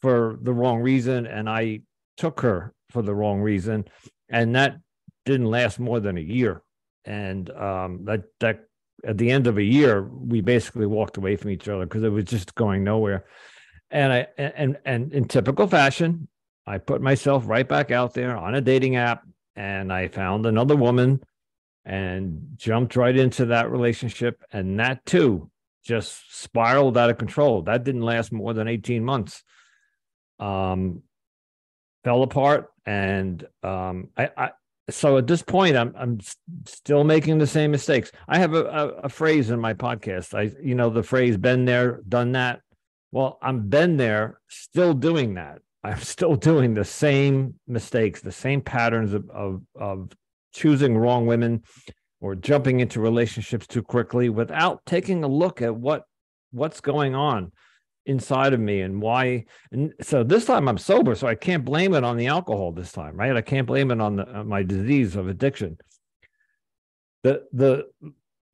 for 0.00 0.38
the 0.42 0.52
wrong 0.52 0.80
reason, 0.80 1.26
and 1.26 1.48
I 1.48 1.80
took 2.16 2.40
her 2.40 2.74
for 2.90 3.02
the 3.02 3.14
wrong 3.14 3.40
reason, 3.40 3.84
and 4.28 4.54
that 4.56 4.78
didn't 5.24 5.46
last 5.46 5.78
more 5.78 6.00
than 6.00 6.18
a 6.18 6.22
year. 6.22 6.62
And 7.04 7.50
um, 7.50 8.04
that 8.04 8.24
that 8.40 8.66
at 9.04 9.18
the 9.18 9.30
end 9.30 9.46
of 9.46 9.58
a 9.58 9.62
year, 9.62 10.02
we 10.02 10.40
basically 10.40 10.86
walked 10.86 11.16
away 11.16 11.36
from 11.36 11.50
each 11.50 11.68
other 11.68 11.84
because 11.84 12.02
it 12.02 12.10
was 12.10 12.24
just 12.24 12.54
going 12.54 12.84
nowhere. 12.84 13.24
And 13.90 14.12
I 14.12 14.26
and 14.38 14.78
and 14.84 15.12
in 15.12 15.26
typical 15.26 15.66
fashion, 15.66 16.28
I 16.66 16.78
put 16.78 17.02
myself 17.02 17.44
right 17.46 17.68
back 17.68 17.90
out 17.90 18.14
there 18.14 18.36
on 18.36 18.54
a 18.54 18.60
dating 18.60 18.96
app, 18.96 19.26
and 19.54 19.92
I 19.92 20.08
found 20.08 20.46
another 20.46 20.76
woman, 20.76 21.22
and 21.84 22.54
jumped 22.56 22.96
right 22.96 23.16
into 23.16 23.46
that 23.46 23.70
relationship, 23.70 24.42
and 24.52 24.80
that 24.80 25.04
too 25.04 25.50
just 25.84 26.40
spiraled 26.42 26.96
out 26.96 27.10
of 27.10 27.18
control. 27.18 27.62
That 27.62 27.84
didn't 27.84 28.02
last 28.02 28.32
more 28.32 28.54
than 28.54 28.68
18 28.68 29.04
months. 29.04 29.42
Um, 30.38 31.02
fell 32.04 32.22
apart. 32.22 32.70
And 32.86 33.44
um, 33.62 34.08
I, 34.16 34.30
I, 34.36 34.50
so 34.90 35.16
at 35.18 35.26
this 35.26 35.42
point, 35.42 35.76
I'm, 35.76 35.94
I'm 35.96 36.18
still 36.66 37.04
making 37.04 37.38
the 37.38 37.46
same 37.46 37.70
mistakes. 37.70 38.10
I 38.28 38.38
have 38.38 38.54
a, 38.54 38.64
a, 38.64 38.88
a 39.04 39.08
phrase 39.08 39.50
in 39.50 39.60
my 39.60 39.74
podcast. 39.74 40.34
I, 40.34 40.54
you 40.62 40.74
know, 40.74 40.90
the 40.90 41.02
phrase 41.02 41.36
been 41.36 41.64
there, 41.64 42.00
done 42.08 42.32
that. 42.32 42.60
Well, 43.12 43.38
I'm 43.42 43.68
been 43.68 43.96
there, 43.96 44.40
still 44.48 44.94
doing 44.94 45.34
that. 45.34 45.58
I'm 45.84 46.00
still 46.00 46.36
doing 46.36 46.74
the 46.74 46.84
same 46.84 47.54
mistakes, 47.66 48.20
the 48.20 48.32
same 48.32 48.60
patterns 48.60 49.12
of, 49.12 49.28
of, 49.30 49.62
of 49.74 50.12
choosing 50.52 50.96
wrong 50.96 51.26
women, 51.26 51.62
or 52.20 52.36
jumping 52.36 52.78
into 52.80 53.00
relationships 53.00 53.66
too 53.66 53.82
quickly 53.82 54.28
without 54.28 54.86
taking 54.86 55.24
a 55.24 55.28
look 55.28 55.60
at 55.60 55.74
what 55.74 56.04
what's 56.52 56.80
going 56.80 57.14
on 57.14 57.50
inside 58.06 58.52
of 58.52 58.58
me 58.58 58.80
and 58.80 59.00
why 59.00 59.44
and 59.70 59.92
so 60.00 60.24
this 60.24 60.44
time 60.44 60.66
i'm 60.68 60.76
sober 60.76 61.14
so 61.14 61.28
i 61.28 61.36
can't 61.36 61.64
blame 61.64 61.94
it 61.94 62.02
on 62.02 62.16
the 62.16 62.26
alcohol 62.26 62.72
this 62.72 62.90
time 62.90 63.16
right? 63.16 63.36
I 63.36 63.40
can't 63.40 63.66
blame 63.66 63.90
it 63.90 64.00
on 64.00 64.16
the, 64.16 64.40
uh, 64.40 64.44
my 64.44 64.62
disease 64.62 65.16
of 65.16 65.28
addiction. 65.28 65.78
The 67.22 67.44
the 67.52 67.86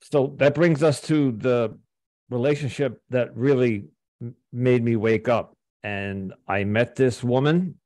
so 0.02 0.34
that 0.36 0.54
brings 0.54 0.82
us 0.82 1.00
to 1.02 1.32
the 1.32 1.78
relationship 2.28 3.00
that 3.10 3.34
really 3.34 3.84
made 4.52 4.84
me 4.84 4.96
wake 4.96 5.28
up. 5.28 5.56
And 5.82 6.34
i 6.46 6.64
met 6.64 6.96
this 6.96 7.24
woman 7.24 7.76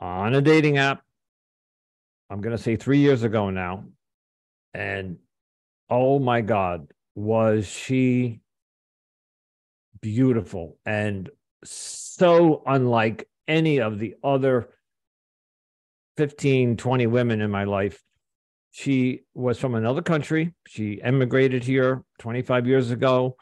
on 0.00 0.34
a 0.34 0.42
dating 0.42 0.76
app 0.76 1.02
i'm 2.28 2.40
going 2.40 2.56
to 2.56 2.62
say 2.62 2.76
3 2.76 2.98
years 2.98 3.22
ago 3.22 3.50
now. 3.50 3.84
And 4.72 5.18
oh 5.88 6.18
my 6.18 6.40
God, 6.40 6.92
was 7.14 7.66
she 7.66 8.40
beautiful 10.04 10.76
and 10.84 11.30
so 11.64 12.62
unlike 12.66 13.26
any 13.48 13.80
of 13.80 13.98
the 13.98 14.16
other 14.22 14.68
15, 16.18 16.76
20 16.76 17.06
women 17.06 17.40
in 17.40 17.50
my 17.50 17.64
life. 17.64 18.02
She 18.70 19.22
was 19.32 19.58
from 19.58 19.74
another 19.74 20.02
country. 20.02 20.52
She 20.68 21.00
emigrated 21.00 21.64
here 21.64 22.04
25 22.18 22.66
years 22.66 22.90
ago. 22.90 23.36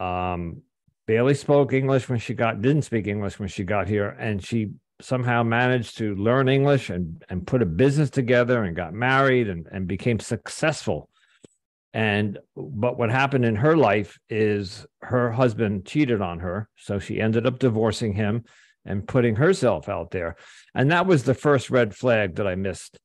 Um, 0.00 0.62
barely 1.06 1.34
spoke 1.34 1.74
English 1.74 2.08
when 2.08 2.18
she 2.18 2.32
got, 2.32 2.62
didn't 2.62 2.82
speak 2.82 3.06
English 3.06 3.38
when 3.38 3.48
she 3.48 3.64
got 3.64 3.86
here. 3.86 4.08
And 4.18 4.42
she 4.42 4.70
somehow 5.02 5.42
managed 5.42 5.98
to 5.98 6.14
learn 6.14 6.48
English 6.48 6.88
and, 6.88 7.22
and 7.28 7.46
put 7.46 7.60
a 7.60 7.66
business 7.66 8.08
together 8.08 8.64
and 8.64 8.74
got 8.74 8.94
married 8.94 9.50
and, 9.50 9.66
and 9.70 9.86
became 9.86 10.18
successful. 10.18 11.10
And 11.94 12.38
but 12.54 12.98
what 12.98 13.10
happened 13.10 13.46
in 13.46 13.56
her 13.56 13.76
life 13.76 14.18
is 14.28 14.84
her 15.00 15.30
husband 15.30 15.86
cheated 15.86 16.20
on 16.20 16.40
her. 16.40 16.68
So 16.76 16.98
she 16.98 17.20
ended 17.20 17.46
up 17.46 17.58
divorcing 17.58 18.12
him 18.12 18.44
and 18.84 19.08
putting 19.08 19.36
herself 19.36 19.88
out 19.88 20.10
there. 20.10 20.36
And 20.74 20.90
that 20.90 21.06
was 21.06 21.22
the 21.22 21.34
first 21.34 21.70
red 21.70 21.94
flag 21.94 22.34
that 22.34 22.46
I 22.46 22.56
missed 22.56 22.98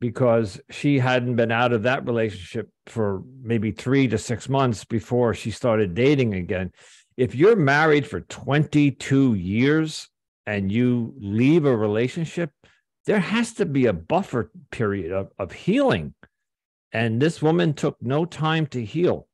because 0.00 0.60
she 0.70 1.00
hadn't 1.00 1.36
been 1.36 1.52
out 1.52 1.72
of 1.72 1.82
that 1.82 2.06
relationship 2.06 2.70
for 2.86 3.22
maybe 3.42 3.72
three 3.72 4.08
to 4.08 4.16
six 4.16 4.48
months 4.48 4.84
before 4.84 5.34
she 5.34 5.50
started 5.50 5.94
dating 5.94 6.34
again. 6.34 6.70
If 7.16 7.34
you're 7.34 7.56
married 7.56 8.06
for 8.06 8.20
22 8.20 9.34
years, 9.34 10.08
and 10.48 10.72
you 10.72 11.12
leave 11.20 11.66
a 11.66 11.76
relationship, 11.76 12.50
there 13.04 13.20
has 13.20 13.52
to 13.52 13.66
be 13.66 13.84
a 13.84 13.92
buffer 13.92 14.50
period 14.70 15.12
of, 15.12 15.30
of 15.38 15.52
healing. 15.52 16.14
And 16.92 17.20
this 17.20 17.42
woman 17.42 17.74
took 17.74 17.96
no 18.00 18.24
time 18.24 18.66
to 18.68 18.84
heal. 18.84 19.28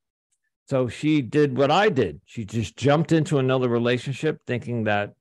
So 0.68 0.88
she 0.88 1.20
did 1.20 1.56
what 1.56 1.70
I 1.70 1.88
did. 1.88 2.20
She 2.24 2.44
just 2.44 2.76
jumped 2.76 3.12
into 3.12 3.38
another 3.38 3.68
relationship 3.68 4.40
thinking 4.46 4.84
that 4.84 5.12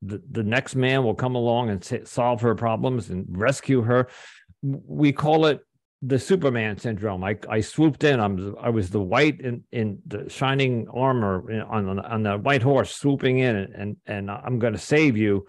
the, 0.00 0.20
the 0.30 0.42
next 0.42 0.74
man 0.74 1.04
will 1.04 1.14
come 1.14 1.34
along 1.34 1.70
and 1.70 2.08
solve 2.08 2.40
her 2.40 2.54
problems 2.54 3.10
and 3.10 3.26
rescue 3.28 3.82
her. 3.82 4.08
We 4.62 5.12
call 5.12 5.46
it 5.46 5.60
the 6.00 6.18
Superman 6.18 6.78
syndrome. 6.78 7.22
I, 7.22 7.38
I 7.48 7.60
swooped 7.60 8.02
in. 8.02 8.18
I'm 8.18 8.56
I 8.60 8.70
was 8.70 8.90
the 8.90 9.00
white 9.00 9.40
in, 9.40 9.62
in 9.70 9.98
the 10.06 10.28
shining 10.28 10.88
armor 10.92 11.64
on 11.70 12.00
on 12.00 12.22
the 12.24 12.38
white 12.38 12.62
horse 12.62 12.92
swooping 12.92 13.38
in 13.38 13.54
and 13.54 13.74
and, 13.74 13.96
and 14.06 14.30
I'm 14.30 14.58
going 14.58 14.72
to 14.72 14.78
save 14.80 15.16
you. 15.16 15.46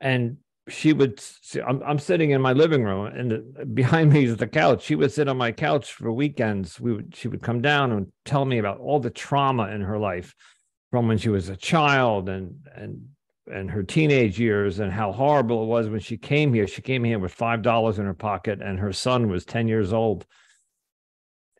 And 0.00 0.38
she 0.68 0.92
would. 0.92 1.22
I'm 1.66 1.82
I'm 1.84 1.98
sitting 1.98 2.30
in 2.30 2.40
my 2.40 2.52
living 2.52 2.84
room 2.84 3.06
and 3.06 3.74
behind 3.74 4.12
me 4.12 4.24
is 4.24 4.36
the 4.36 4.46
couch. 4.46 4.82
She 4.82 4.94
would 4.94 5.12
sit 5.12 5.28
on 5.28 5.36
my 5.36 5.52
couch 5.52 5.92
for 5.92 6.10
weekends. 6.10 6.80
We 6.80 6.92
would 6.94 7.14
she 7.14 7.28
would 7.28 7.42
come 7.42 7.60
down 7.60 7.92
and 7.92 8.06
tell 8.24 8.44
me 8.44 8.58
about 8.58 8.80
all 8.80 8.98
the 8.98 9.10
trauma 9.10 9.68
in 9.68 9.82
her 9.82 9.98
life 9.98 10.34
from 10.90 11.08
when 11.08 11.18
she 11.18 11.28
was 11.28 11.48
a 11.48 11.56
child 11.56 12.28
and 12.28 12.56
and 12.74 13.08
and 13.46 13.70
her 13.70 13.82
teenage 13.82 14.40
years 14.40 14.78
and 14.78 14.90
how 14.90 15.12
horrible 15.12 15.64
it 15.64 15.66
was 15.66 15.88
when 15.88 16.00
she 16.00 16.16
came 16.16 16.54
here. 16.54 16.66
She 16.66 16.80
came 16.80 17.04
here 17.04 17.18
with 17.18 17.32
five 17.32 17.60
dollars 17.60 17.98
in 17.98 18.06
her 18.06 18.14
pocket, 18.14 18.62
and 18.62 18.78
her 18.78 18.92
son 18.92 19.28
was 19.28 19.44
ten 19.44 19.68
years 19.68 19.92
old. 19.92 20.24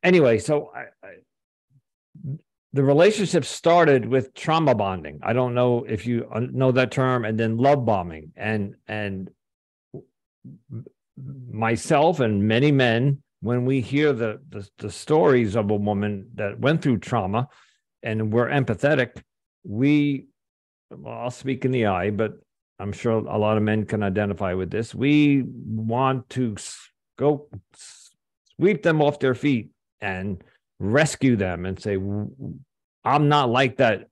Anyway, 0.03 0.39
so 0.39 0.71
I, 0.75 1.07
I, 1.07 2.37
the 2.75 2.83
relationship 2.83 3.45
started 3.45 4.05
with 4.05 4.35
trauma 4.35 4.75
bonding. 4.75 5.21
I 5.23 5.33
don't 5.33 5.55
know 5.55 5.85
if 5.89 6.07
you 6.07 6.29
uh, 6.35 6.41
know 6.41 6.73
that 6.73 6.91
term, 6.91 7.25
and 7.25 7.39
then 7.39 7.57
love 7.57 7.87
bombing, 7.87 8.33
and 8.37 8.75
and 8.89 9.31
myself 11.49 12.19
and 12.19 12.49
many 12.49 12.73
men, 12.73 13.23
when 13.41 13.65
we 13.65 13.81
hear 13.81 14.13
the, 14.13 14.41
the, 14.49 14.69
the 14.79 14.91
stories 14.91 15.55
of 15.55 15.71
a 15.71 15.77
woman 15.77 16.29
that 16.35 16.59
went 16.59 16.83
through 16.83 16.99
trauma, 16.99 17.47
and 18.03 18.33
we're 18.33 18.49
empathetic, 18.49 19.23
we 19.63 20.27
well, 20.91 21.15
I'll 21.15 21.31
speak 21.31 21.65
in 21.65 21.71
the 21.71 21.87
eye, 21.87 22.11
but 22.11 22.33
I'm 22.81 22.93
sure 22.93 23.19
a 23.19 23.39
lot 23.39 23.57
of 23.57 23.63
men 23.63 23.87
can 23.87 24.03
identify 24.03 24.53
with 24.53 24.73
this. 24.73 24.93
We 24.93 25.45
want 25.47 26.29
to 26.31 26.57
go 27.21 27.49
sweep 28.57 28.83
them 28.83 29.01
off 29.01 29.21
their 29.21 29.37
feet 29.37 29.71
and 30.01 30.43
rescue 30.79 31.37
them 31.37 31.67
and 31.67 31.79
say, 31.79 31.97
I'm 33.05 33.29
not 33.29 33.51
like 33.51 33.77
that 33.79 34.09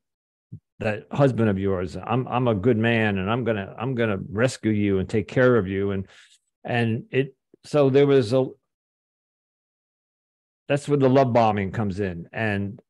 that 0.80 1.06
husband 1.12 1.48
of 1.48 1.58
yours. 1.58 1.96
I'm 1.96 2.26
I'm 2.26 2.48
a 2.48 2.54
good 2.54 2.76
man 2.76 3.18
and 3.18 3.30
I'm 3.30 3.44
gonna 3.44 3.74
I'm 3.78 3.94
gonna 3.94 4.18
rescue 4.30 4.72
you 4.72 4.98
and 4.98 5.08
take 5.08 5.28
care 5.28 5.56
of 5.56 5.68
you. 5.68 5.92
And 5.92 6.06
and 6.64 7.04
it 7.10 7.34
so 7.64 7.88
there 7.88 8.06
was 8.06 8.32
a 8.32 8.46
that's 10.68 10.88
where 10.88 10.98
the 10.98 11.08
love 11.08 11.32
bombing 11.32 11.70
comes 11.70 12.00
in. 12.00 12.28
And 12.32 12.80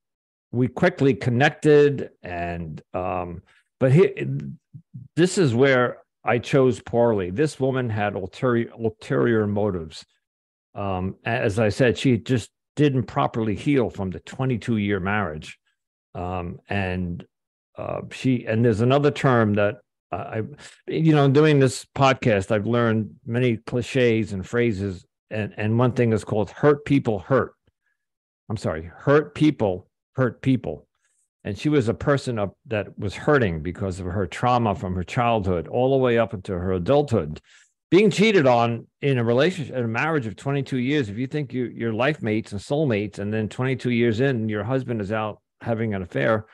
we 0.53 0.69
quickly 0.69 1.15
connected 1.15 2.11
and 2.23 2.81
um 2.95 3.43
but 3.79 3.93
he, 3.93 4.15
this 5.17 5.39
is 5.39 5.55
where 5.55 5.99
I 6.25 6.39
chose 6.39 6.81
poorly. 6.81 7.31
This 7.31 7.59
woman 7.59 7.91
had 7.91 8.15
ulterior, 8.15 8.71
ulterior 8.79 9.47
motives. 9.47 10.07
Um, 10.75 11.17
as 11.25 11.59
I 11.59 11.69
said, 11.69 11.99
she 11.99 12.17
just 12.17 12.51
didn't 12.77 13.05
properly 13.05 13.55
heal 13.55 13.91
from 13.91 14.11
the 14.11 14.21
22 14.21 14.79
year 14.79 15.01
marriage. 15.01 15.59
Um, 16.15 16.61
and 16.69 17.25
uh, 17.77 18.03
she, 18.11 18.47
and 18.47 18.65
there's 18.65 18.81
another 18.81 19.11
term 19.11 19.55
that 19.55 19.77
I, 20.11 20.43
you 20.87 21.15
know, 21.15 21.29
doing 21.31 21.59
this 21.59 21.87
podcast, 21.97 22.51
I've 22.51 22.67
learned 22.67 23.15
many 23.25 23.57
cliches 23.57 24.35
and 24.35 24.47
phrases. 24.47 25.07
And, 25.31 25.55
and 25.57 25.79
one 25.79 25.93
thing 25.93 26.13
is 26.13 26.25
called 26.25 26.51
hurt 26.51 26.85
people 26.85 27.21
hurt. 27.21 27.55
I'm 28.51 28.59
sorry, 28.59 28.91
hurt 28.95 29.35
people 29.35 29.89
hurt 30.15 30.43
people 30.43 30.87
and 31.45 31.59
she 31.59 31.69
was 31.69 31.89
a 31.89 31.95
person 31.95 32.39
of, 32.39 32.53
that 32.67 32.99
was 32.99 33.15
hurting 33.15 33.63
because 33.63 33.99
of 33.99 34.07
her 34.07 34.27
trauma 34.27 34.75
from 34.75 34.95
her 34.95 35.03
childhood 35.03 35.69
all 35.69 35.91
the 35.91 35.97
way 35.97 36.19
up 36.19 36.35
into 36.35 36.53
her 36.53 36.73
adulthood 36.73 37.41
being 37.93 38.11
cheated 38.11 38.47
on 38.47 38.87
in 39.03 39.19
a 39.19 39.25
relationship 39.25 39.77
in 39.77 39.85
a 39.85 39.89
marriage 39.89 40.27
of 40.27 40.35
22 40.35 40.79
years 40.79 41.09
if 41.09 41.17
you 41.19 41.27
think 41.27 41.53
you, 41.53 41.67
your 41.67 41.93
life 41.93 42.23
mates 42.23 42.53
and 42.53 42.61
soulmates 42.61 43.19
and 43.19 43.33
then 43.33 43.49
22 43.49 43.91
years 43.91 44.21
in 44.21 44.49
your 44.49 44.65
husband 44.65 45.01
is 45.01 45.13
out 45.13 45.41
having 45.61 45.95
an 45.95 46.03
affair 46.03 46.47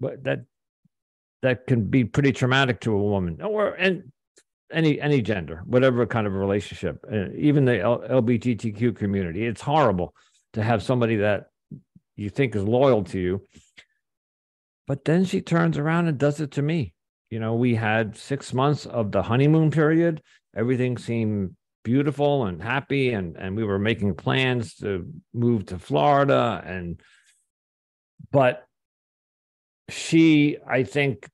but 0.00 0.24
that 0.24 0.40
that 1.42 1.66
can 1.66 1.84
be 1.84 2.04
pretty 2.04 2.32
traumatic 2.32 2.80
to 2.80 2.92
a 2.92 2.98
woman 2.98 3.40
or 3.42 3.74
and 3.74 4.10
any 4.72 5.00
any 5.00 5.22
gender 5.22 5.62
whatever 5.66 6.06
kind 6.06 6.26
of 6.26 6.32
relationship 6.32 7.04
uh, 7.12 7.28
even 7.36 7.64
the 7.64 7.78
L- 7.78 8.02
lbgtq 8.22 8.96
community 8.96 9.46
it's 9.46 9.60
horrible 9.60 10.14
to 10.54 10.62
have 10.62 10.82
somebody 10.82 11.16
that 11.16 11.48
you 12.16 12.30
think 12.30 12.56
is 12.56 12.64
loyal 12.64 13.04
to 13.04 13.18
you. 13.18 13.42
But 14.86 15.04
then 15.04 15.24
she 15.24 15.40
turns 15.40 15.78
around 15.78 16.08
and 16.08 16.18
does 16.18 16.40
it 16.40 16.52
to 16.52 16.62
me. 16.62 16.93
You 17.34 17.40
know, 17.40 17.54
we 17.54 17.74
had 17.74 18.16
six 18.16 18.54
months 18.54 18.86
of 18.86 19.10
the 19.10 19.20
honeymoon 19.20 19.72
period. 19.72 20.22
Everything 20.56 20.96
seemed 20.96 21.56
beautiful 21.82 22.46
and 22.46 22.62
happy, 22.62 23.10
and 23.10 23.36
and 23.36 23.56
we 23.56 23.64
were 23.64 23.80
making 23.80 24.14
plans 24.14 24.76
to 24.76 25.12
move 25.32 25.66
to 25.66 25.80
Florida. 25.80 26.62
And 26.64 27.00
but 28.30 28.64
she, 29.88 30.58
I 30.64 30.84
think, 30.84 31.28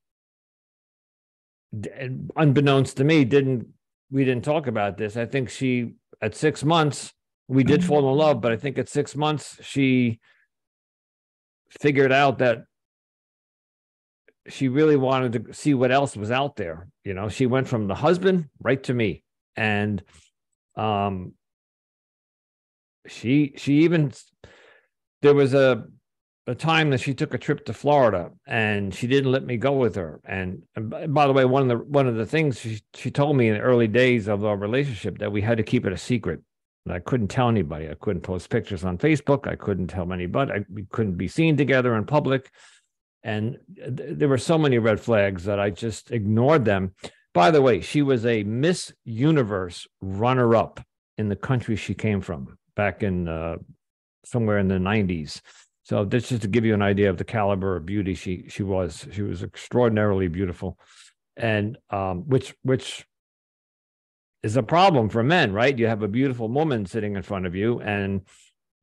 unbeknownst 2.35 2.97
to 2.97 3.04
me, 3.04 3.26
didn't 3.26 3.66
we 4.11 4.25
didn't 4.25 4.47
talk 4.47 4.69
about 4.69 4.97
this. 4.97 5.19
I 5.19 5.26
think 5.26 5.50
she 5.50 5.97
at 6.23 6.35
six 6.35 6.64
months 6.64 7.12
we 7.47 7.62
did 7.62 7.80
mm-hmm. 7.80 7.88
fall 7.88 8.11
in 8.11 8.16
love, 8.16 8.40
but 8.40 8.52
I 8.52 8.57
think 8.57 8.78
at 8.78 8.88
six 8.88 9.14
months 9.14 9.59
she 9.61 10.19
figured 11.78 12.11
out 12.11 12.38
that 12.38 12.61
she 14.49 14.68
really 14.68 14.97
wanted 14.97 15.32
to 15.32 15.54
see 15.54 15.75
what 15.75 15.92
else 15.92 16.16
was 16.16 16.30
out 16.30 16.56
there. 16.56 16.88
You 17.04 17.14
know, 17.14 17.28
she 17.28 17.47
went 17.47 17.68
from 17.68 17.87
the 17.87 17.94
husband 17.94 18.49
right 18.61 18.82
to 18.85 18.94
me. 18.94 19.23
And 19.56 20.02
um 20.76 21.32
she 23.06 23.54
she 23.56 23.80
even 23.85 24.12
there 25.23 25.35
was 25.35 25.54
a 25.54 25.85
a 26.47 26.54
time 26.54 26.90
that 26.90 26.99
she 26.99 27.14
took 27.14 27.32
a 27.32 27.38
trip 27.38 27.64
to 27.64 27.73
Florida 27.73 28.30
and 28.47 28.92
she 28.94 29.06
didn't 29.06 29.30
let 29.30 29.44
me 29.44 29.56
go 29.56 29.73
with 29.73 29.94
her. 29.94 30.20
And, 30.25 30.62
and 30.75 31.14
by 31.14 31.26
the 31.26 31.32
way, 31.32 31.44
one 31.44 31.62
of 31.62 31.68
the 31.68 31.85
one 31.85 32.09
of 32.09 32.16
the 32.16 32.26
things 32.26 32.59
she 32.59 32.80
she 32.94 33.11
told 33.11 33.37
me 33.37 33.49
in 33.49 33.54
the 33.54 33.61
early 33.61 33.87
days 33.87 34.26
of 34.26 34.44
our 34.44 34.56
relationship 34.56 35.18
that 35.18 35.30
we 35.30 35.42
had 35.42 35.59
to 35.59 35.62
keep 35.62 35.87
it 35.87 35.92
a 35.92 35.99
secret. 35.99 36.40
And 36.87 36.94
I 36.94 36.99
couldn't 36.99 37.28
tell 37.28 37.49
anybody. 37.49 37.88
I 37.88 37.94
couldn't 38.00 38.23
post 38.23 38.49
pictures 38.49 38.85
on 38.85 38.99
Facebook. 38.99 39.47
I 39.47 39.54
couldn't 39.54 39.88
tell 39.88 40.12
anybody. 40.12 40.52
I, 40.52 40.64
we 40.73 40.87
couldn't 40.90 41.16
be 41.16 41.28
seen 41.28 41.56
together 41.56 41.94
in 41.94 42.04
public. 42.04 42.50
And 43.22 43.58
th- 43.76 44.18
there 44.18 44.28
were 44.28 44.38
so 44.38 44.58
many 44.58 44.78
red 44.78 45.00
flags 45.00 45.44
that 45.44 45.60
I 45.60 45.70
just 45.70 46.10
ignored 46.10 46.64
them. 46.64 46.94
By 47.34 47.50
the 47.50 47.62
way, 47.62 47.80
she 47.80 48.02
was 48.02 48.24
a 48.26 48.42
Miss 48.44 48.92
Universe 49.04 49.86
runner 50.00 50.56
up 50.56 50.80
in 51.18 51.28
the 51.28 51.36
country 51.36 51.76
she 51.76 51.94
came 51.94 52.20
from 52.20 52.58
back 52.74 53.02
in 53.02 53.28
uh, 53.28 53.56
somewhere 54.24 54.58
in 54.58 54.68
the 54.68 54.76
90s. 54.76 55.40
So 55.82 56.04
this 56.04 56.28
just 56.28 56.42
to 56.42 56.48
give 56.48 56.64
you 56.64 56.74
an 56.74 56.82
idea 56.82 57.10
of 57.10 57.18
the 57.18 57.24
caliber 57.24 57.76
of 57.76 57.84
beauty 57.84 58.14
she 58.14 58.44
she 58.48 58.62
was. 58.62 59.08
She 59.12 59.22
was 59.22 59.42
extraordinarily 59.42 60.28
beautiful, 60.28 60.78
and 61.36 61.76
um, 61.90 62.28
which 62.28 62.54
which 62.62 63.04
is 64.42 64.56
a 64.56 64.62
problem 64.62 65.08
for 65.08 65.22
men, 65.22 65.52
right? 65.52 65.76
You 65.76 65.88
have 65.88 66.02
a 66.02 66.08
beautiful 66.08 66.48
woman 66.48 66.86
sitting 66.86 67.16
in 67.16 67.22
front 67.22 67.46
of 67.46 67.54
you, 67.54 67.80
and 67.80 68.22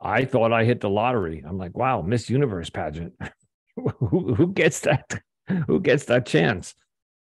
I 0.01 0.25
thought 0.25 0.51
I 0.51 0.65
hit 0.65 0.81
the 0.81 0.89
lottery. 0.89 1.43
I'm 1.47 1.57
like, 1.57 1.77
wow, 1.77 2.01
Miss 2.01 2.29
Universe 2.29 2.69
pageant. 2.69 3.13
who, 3.99 4.33
who 4.33 4.47
gets 4.53 4.81
that? 4.81 5.21
Who 5.67 5.79
gets 5.79 6.05
that 6.05 6.25
chance? 6.25 6.73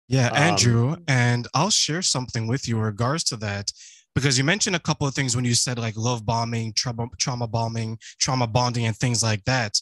Yeah, 0.08 0.30
Andrew, 0.34 0.92
um, 0.92 1.04
and 1.08 1.48
I'll 1.54 1.70
share 1.70 2.02
something 2.02 2.46
with 2.46 2.68
you 2.68 2.76
in 2.76 2.82
regards 2.82 3.24
to 3.24 3.36
that 3.36 3.70
because 4.14 4.36
you 4.36 4.44
mentioned 4.44 4.76
a 4.76 4.80
couple 4.80 5.06
of 5.06 5.14
things 5.14 5.34
when 5.34 5.44
you 5.44 5.54
said 5.54 5.78
like 5.78 5.96
love 5.96 6.26
bombing, 6.26 6.72
trauma, 6.74 7.08
trauma 7.18 7.46
bombing, 7.46 7.98
trauma 8.18 8.46
bonding, 8.46 8.86
and 8.86 8.96
things 8.96 9.22
like 9.22 9.44
that. 9.44 9.80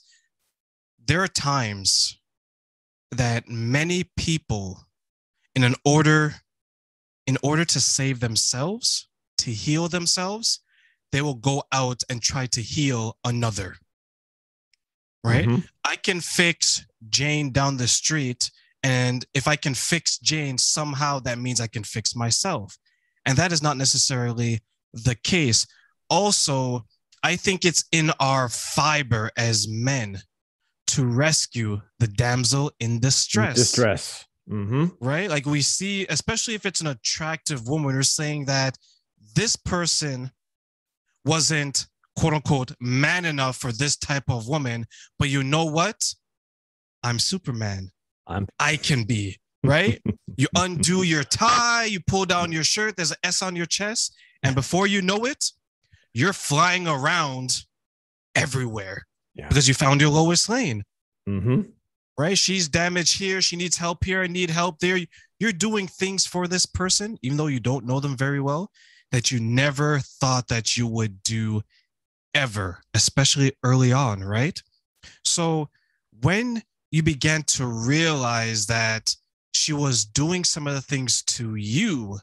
There 1.05 1.23
are 1.23 1.29
times 1.29 2.21
that 3.11 3.49
many 3.49 4.11
people, 4.17 4.79
in 5.55 5.65
an 5.65 5.75
order, 5.85 6.35
in 7.27 7.37
order 7.43 7.65
to 7.65 7.81
save 7.81 8.21
themselves, 8.21 9.09
to 9.39 9.51
heal 9.51 9.89
themselves, 9.89 10.61
they 11.11 11.21
will 11.21 11.35
go 11.35 11.65
out 11.73 12.03
and 12.09 12.23
try 12.23 12.47
to 12.47 12.63
heal 12.63 13.19
another. 13.25 13.77
Right? 15.25 15.47
Mm-hmm. 15.47 15.61
I 15.85 15.97
can 15.97 16.21
fix 16.21 16.85
Jane 17.09 17.53
down 17.53 17.77
the 17.77 17.89
street. 17.89 18.51
And 18.83 19.25
if 19.35 19.47
I 19.47 19.57
can 19.57 19.75
fix 19.75 20.19
Jane, 20.19 20.59
somehow 20.59 21.21
that 21.21 21.39
means 21.39 21.61
I 21.61 21.69
can 21.69 21.85
fix 21.85 22.17
myself. 22.17 22.77
And 23.25 23.39
that 23.39 23.53
is 23.53 23.63
not 23.63 23.77
necessarily 23.77 24.61
the 24.93 25.15
case. 25.15 25.67
Also, 26.11 26.85
I 27.23 27.37
think 27.37 27.65
it's 27.65 27.85
in 27.93 28.11
our 28.19 28.49
fiber 28.49 29.31
as 29.37 29.69
men 29.69 30.21
to 30.89 31.07
rescue 31.07 31.81
the 32.01 32.09
damsel 32.09 32.73
in 32.81 32.99
distress. 32.99 33.55
Distress. 33.55 34.27
Mm-hmm. 34.51 34.87
Right? 35.01 35.31
Like 35.31 35.47
we 35.47 35.63
see, 35.63 36.07
especially 36.11 36.55
if 36.55 36.67
it's 36.67 36.81
an 36.81 36.89
attractive 36.89 37.69
woman, 37.69 37.95
we're 37.95 38.03
saying 38.03 38.47
that 38.47 38.77
this 39.35 39.55
person 39.55 40.33
wasn't 41.25 41.87
quote 42.17 42.35
unquote 42.35 42.73
man 42.81 43.25
enough 43.25 43.57
for 43.57 43.73
this 43.73 43.97
type 43.97 44.25
of 44.29 44.49
woman. 44.49 44.87
But 45.19 45.29
you 45.29 45.43
know 45.43 45.65
what? 45.65 46.15
I'm 47.03 47.19
Superman. 47.19 47.91
I'm 48.27 48.47
I 48.59 48.77
can 48.77 49.05
be 49.05 49.39
right? 49.65 50.01
you 50.37 50.49
undo 50.57 51.03
your 51.03 51.25
tie, 51.25 51.85
you 51.85 52.01
pull 52.01 52.25
down 52.25 52.53
your 52.53 52.65
shirt, 52.65 52.97
there's 52.97 53.11
an 53.11 53.19
S 53.23 53.43
on 53.43 53.57
your 53.57 53.67
chest, 53.67 54.15
and 54.43 54.55
before 54.55 54.87
you 54.87 55.03
know 55.03 55.25
it, 55.25 55.45
you're 56.13 56.33
flying 56.33 56.87
around 56.87 57.63
everywhere 58.35 59.07
yeah. 59.35 59.49
because 59.49 59.69
you 59.69 59.75
found 59.75 60.01
your 60.01 60.11
Lois 60.11 60.49
Lane. 60.49 60.85
Mm-hmm. 61.29 61.63
Right? 62.19 62.37
She's 62.37 62.69
damaged 62.69 63.19
here. 63.19 63.41
She 63.41 63.57
needs 63.57 63.77
help 63.77 64.05
here. 64.05 64.23
I 64.23 64.27
need 64.27 64.51
help 64.51 64.81
there. 64.81 64.99
You're 65.41 65.53
doing 65.53 65.87
things 65.87 66.27
for 66.27 66.47
this 66.47 66.67
person, 66.67 67.19
even 67.23 67.39
though 67.39 67.47
you 67.47 67.61
don't 67.61 67.87
know 67.87 68.01
them 68.01 68.17
very 68.17 68.41
well, 68.41 68.71
that 69.13 69.31
you 69.31 69.41
never 69.41 70.01
thought 70.01 70.49
that 70.49 70.77
you 70.77 70.87
would 70.87 71.23
do 71.23 71.63
ever, 72.35 72.81
especially 72.95 73.53
early 73.63 73.93
on, 73.93 74.23
right? 74.23 74.61
So 75.25 75.69
when 76.23 76.63
you 76.91 77.03
began 77.03 77.43
to 77.45 77.67
realize 77.67 78.67
that 78.67 79.15
she 79.53 79.73
was 79.73 80.05
doing 80.05 80.45
some 80.45 80.67
of 80.67 80.75
the 80.75 80.81
things 80.81 81.23
to 81.23 81.57
you 81.57 82.19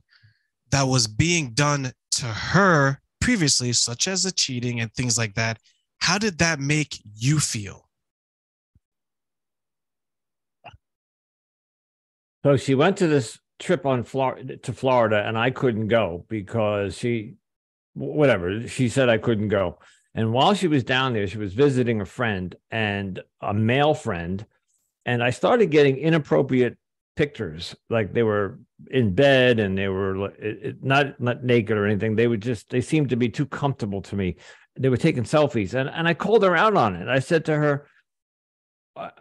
that 0.71 0.83
was 0.83 1.07
being 1.07 1.51
done 1.51 1.91
to 2.11 2.25
her 2.25 3.01
previously, 3.21 3.73
such 3.73 4.07
as 4.07 4.23
the 4.23 4.31
cheating 4.31 4.79
and 4.79 4.93
things 4.93 5.17
like 5.17 5.35
that. 5.35 5.59
How 5.99 6.17
did 6.17 6.37
that 6.39 6.59
make 6.59 6.99
you 7.15 7.39
feel? 7.39 7.87
So 12.43 12.55
she 12.55 12.73
went 12.75 12.97
to 12.97 13.07
this 13.07 13.37
trip 13.59 13.85
on 13.85 14.03
Florida 14.03 14.57
to 14.57 14.73
Florida, 14.73 15.23
and 15.27 15.37
I 15.37 15.51
couldn't 15.51 15.89
go 15.89 16.25
because 16.29 16.97
she, 16.97 17.35
whatever, 17.93 18.67
she 18.67 18.87
said 18.87 19.09
I 19.09 19.17
couldn't 19.17 19.49
go. 19.49 19.77
And 20.19 20.33
while 20.33 20.53
she 20.53 20.67
was 20.67 20.83
down 20.83 21.13
there, 21.13 21.27
she 21.27 21.37
was 21.37 21.53
visiting 21.53 22.01
a 22.01 22.05
friend 22.05 22.53
and 22.71 23.21
a 23.39 23.53
male 23.53 23.93
friend, 23.93 24.45
and 25.05 25.23
I 25.23 25.29
started 25.29 25.67
getting 25.71 25.95
inappropriate 25.95 26.77
pictures. 27.15 27.73
Like 27.89 28.11
they 28.11 28.23
were 28.23 28.59
in 28.91 29.15
bed 29.15 29.61
and 29.61 29.77
they 29.77 29.87
were 29.87 30.33
not 30.81 31.21
not 31.21 31.45
naked 31.45 31.77
or 31.77 31.85
anything. 31.85 32.17
They 32.17 32.27
would 32.27 32.41
just 32.41 32.69
they 32.69 32.81
seemed 32.81 33.11
to 33.11 33.15
be 33.15 33.29
too 33.29 33.45
comfortable 33.45 34.01
to 34.01 34.17
me. 34.17 34.35
They 34.77 34.89
were 34.89 34.97
taking 34.97 35.23
selfies 35.23 35.73
and 35.73 35.89
and 35.89 36.05
I 36.05 36.13
called 36.15 36.43
her 36.43 36.53
out 36.53 36.75
on 36.75 36.97
it. 36.97 37.07
I 37.07 37.19
said 37.19 37.45
to 37.45 37.55
her 37.55 37.87
uh, 38.97 39.11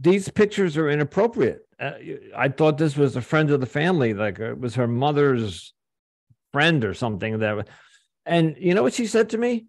these 0.00 0.28
pictures 0.28 0.76
are 0.76 0.88
inappropriate. 0.88 1.66
Uh, 1.80 1.94
I 2.36 2.50
thought 2.50 2.78
this 2.78 2.96
was 2.96 3.16
a 3.16 3.20
friend 3.20 3.50
of 3.50 3.58
the 3.58 3.66
family 3.66 4.14
like 4.14 4.38
it 4.38 4.60
was 4.60 4.76
her 4.76 4.86
mother's 4.86 5.74
friend 6.52 6.84
or 6.84 6.94
something 6.94 7.40
that 7.40 7.66
and 8.30 8.56
you 8.58 8.74
know 8.74 8.82
what 8.82 8.94
she 8.94 9.06
said 9.06 9.30
to 9.30 9.38
me? 9.38 9.66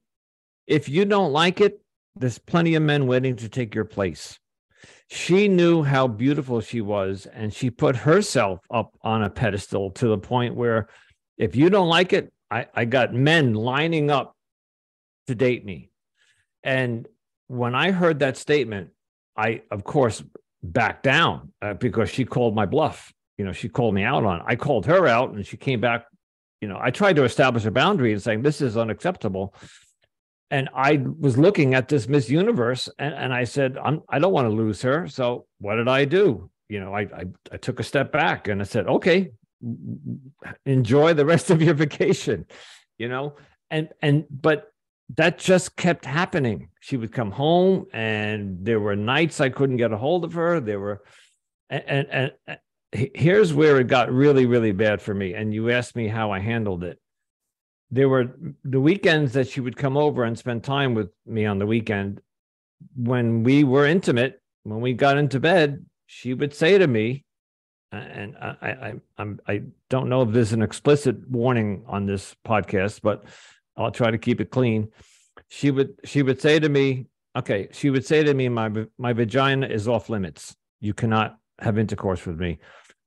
If 0.67 0.87
you 0.87 1.03
don't 1.05 1.33
like 1.33 1.59
it 1.59 1.81
there's 2.15 2.39
plenty 2.39 2.75
of 2.75 2.83
men 2.83 3.07
waiting 3.07 3.35
to 3.37 3.49
take 3.49 3.73
your 3.73 3.85
place. 3.85 4.37
She 5.09 5.47
knew 5.47 5.83
how 5.83 6.07
beautiful 6.07 6.61
she 6.61 6.81
was 6.81 7.27
and 7.33 7.53
she 7.53 7.69
put 7.69 7.95
herself 7.95 8.59
up 8.69 8.93
on 9.01 9.23
a 9.23 9.29
pedestal 9.29 9.91
to 9.91 10.07
the 10.07 10.17
point 10.17 10.55
where 10.55 10.87
if 11.37 11.55
you 11.55 11.69
don't 11.69 11.89
like 11.89 12.13
it 12.13 12.31
i, 12.49 12.67
I 12.73 12.85
got 12.85 13.13
men 13.13 13.53
lining 13.53 14.09
up 14.09 14.35
to 15.27 15.35
date 15.35 15.65
me. 15.65 15.89
And 16.63 17.07
when 17.47 17.75
i 17.75 17.91
heard 17.91 18.19
that 18.19 18.37
statement 18.37 18.91
i 19.35 19.61
of 19.71 19.83
course 19.83 20.23
backed 20.63 21.03
down 21.03 21.51
uh, 21.61 21.73
because 21.73 22.09
she 22.09 22.23
called 22.25 22.55
my 22.55 22.65
bluff. 22.65 23.13
You 23.37 23.45
know 23.45 23.53
she 23.53 23.69
called 23.69 23.93
me 23.93 24.03
out 24.03 24.23
on 24.23 24.39
it. 24.39 24.45
i 24.47 24.55
called 24.55 24.85
her 24.85 25.07
out 25.07 25.31
and 25.31 25.45
she 25.45 25.57
came 25.57 25.81
back 25.81 26.05
you 26.61 26.67
know 26.67 26.79
i 26.81 26.89
tried 26.89 27.15
to 27.15 27.23
establish 27.23 27.65
a 27.65 27.71
boundary 27.71 28.13
and 28.13 28.21
saying 28.21 28.41
this 28.41 28.61
is 28.61 28.77
unacceptable 28.77 29.53
and 30.51 30.67
I 30.75 31.01
was 31.17 31.37
looking 31.37 31.73
at 31.75 31.87
this 31.87 32.09
Miss 32.09 32.29
Universe, 32.29 32.89
and, 32.99 33.13
and 33.15 33.33
I 33.33 33.45
said, 33.45 33.77
I'm, 33.77 34.01
I 34.09 34.19
don't 34.19 34.33
want 34.33 34.49
to 34.49 34.53
lose 34.53 34.81
her. 34.81 35.07
So 35.07 35.45
what 35.59 35.75
did 35.75 35.87
I 35.87 36.03
do? 36.03 36.51
You 36.67 36.81
know, 36.81 36.93
I, 36.93 37.01
I, 37.01 37.23
I 37.53 37.57
took 37.57 37.79
a 37.79 37.83
step 37.83 38.11
back 38.11 38.49
and 38.49 38.59
I 38.59 38.65
said, 38.65 38.85
okay, 38.85 39.31
enjoy 40.65 41.13
the 41.13 41.25
rest 41.25 41.49
of 41.49 41.61
your 41.61 41.73
vacation. 41.85 42.45
You 42.97 43.07
know, 43.07 43.35
and 43.71 43.89
and 44.01 44.25
but 44.29 44.71
that 45.15 45.39
just 45.39 45.75
kept 45.75 46.05
happening. 46.05 46.69
She 46.81 46.97
would 46.97 47.11
come 47.11 47.31
home, 47.31 47.85
and 47.93 48.63
there 48.63 48.79
were 48.79 48.95
nights 48.95 49.41
I 49.41 49.49
couldn't 49.49 49.77
get 49.77 49.91
a 49.91 49.97
hold 49.97 50.23
of 50.23 50.33
her. 50.33 50.59
There 50.59 50.79
were, 50.79 51.01
and 51.69 52.07
and, 52.11 52.31
and 52.45 52.59
here's 52.91 53.53
where 53.53 53.79
it 53.79 53.87
got 53.87 54.11
really 54.11 54.45
really 54.45 54.71
bad 54.71 55.01
for 55.01 55.13
me. 55.13 55.33
And 55.33 55.53
you 55.53 55.69
asked 55.69 55.95
me 55.95 56.07
how 56.07 56.31
I 56.31 56.39
handled 56.39 56.83
it 56.83 56.99
there 57.91 58.07
were 58.07 58.33
the 58.63 58.79
weekends 58.79 59.33
that 59.33 59.49
she 59.49 59.59
would 59.59 59.75
come 59.75 59.97
over 59.97 60.23
and 60.23 60.39
spend 60.39 60.63
time 60.63 60.95
with 60.95 61.09
me 61.25 61.45
on 61.45 61.59
the 61.59 61.65
weekend. 61.65 62.21
When 62.95 63.43
we 63.43 63.65
were 63.65 63.85
intimate, 63.85 64.41
when 64.63 64.79
we 64.79 64.93
got 64.93 65.17
into 65.17 65.39
bed, 65.39 65.85
she 66.07 66.33
would 66.33 66.53
say 66.53 66.77
to 66.77 66.87
me, 66.87 67.25
and 67.91 68.37
I, 68.37 68.55
I, 68.61 68.93
I'm, 69.17 69.41
I 69.45 69.63
don't 69.89 70.07
know 70.07 70.21
if 70.21 70.31
there's 70.31 70.53
an 70.53 70.61
explicit 70.61 71.29
warning 71.29 71.83
on 71.85 72.05
this 72.05 72.33
podcast, 72.47 73.01
but 73.03 73.25
I'll 73.75 73.91
try 73.91 74.09
to 74.09 74.17
keep 74.17 74.39
it 74.39 74.49
clean. 74.49 74.87
She 75.49 75.69
would, 75.69 75.95
she 76.05 76.23
would 76.23 76.39
say 76.39 76.59
to 76.59 76.69
me, 76.69 77.07
okay, 77.35 77.67
she 77.73 77.89
would 77.89 78.05
say 78.05 78.23
to 78.23 78.33
me, 78.33 78.47
my, 78.47 78.71
my 78.97 79.11
vagina 79.11 79.67
is 79.67 79.89
off 79.89 80.09
limits. 80.09 80.55
You 80.79 80.93
cannot 80.93 81.37
have 81.59 81.77
intercourse 81.77 82.25
with 82.25 82.39
me. 82.39 82.59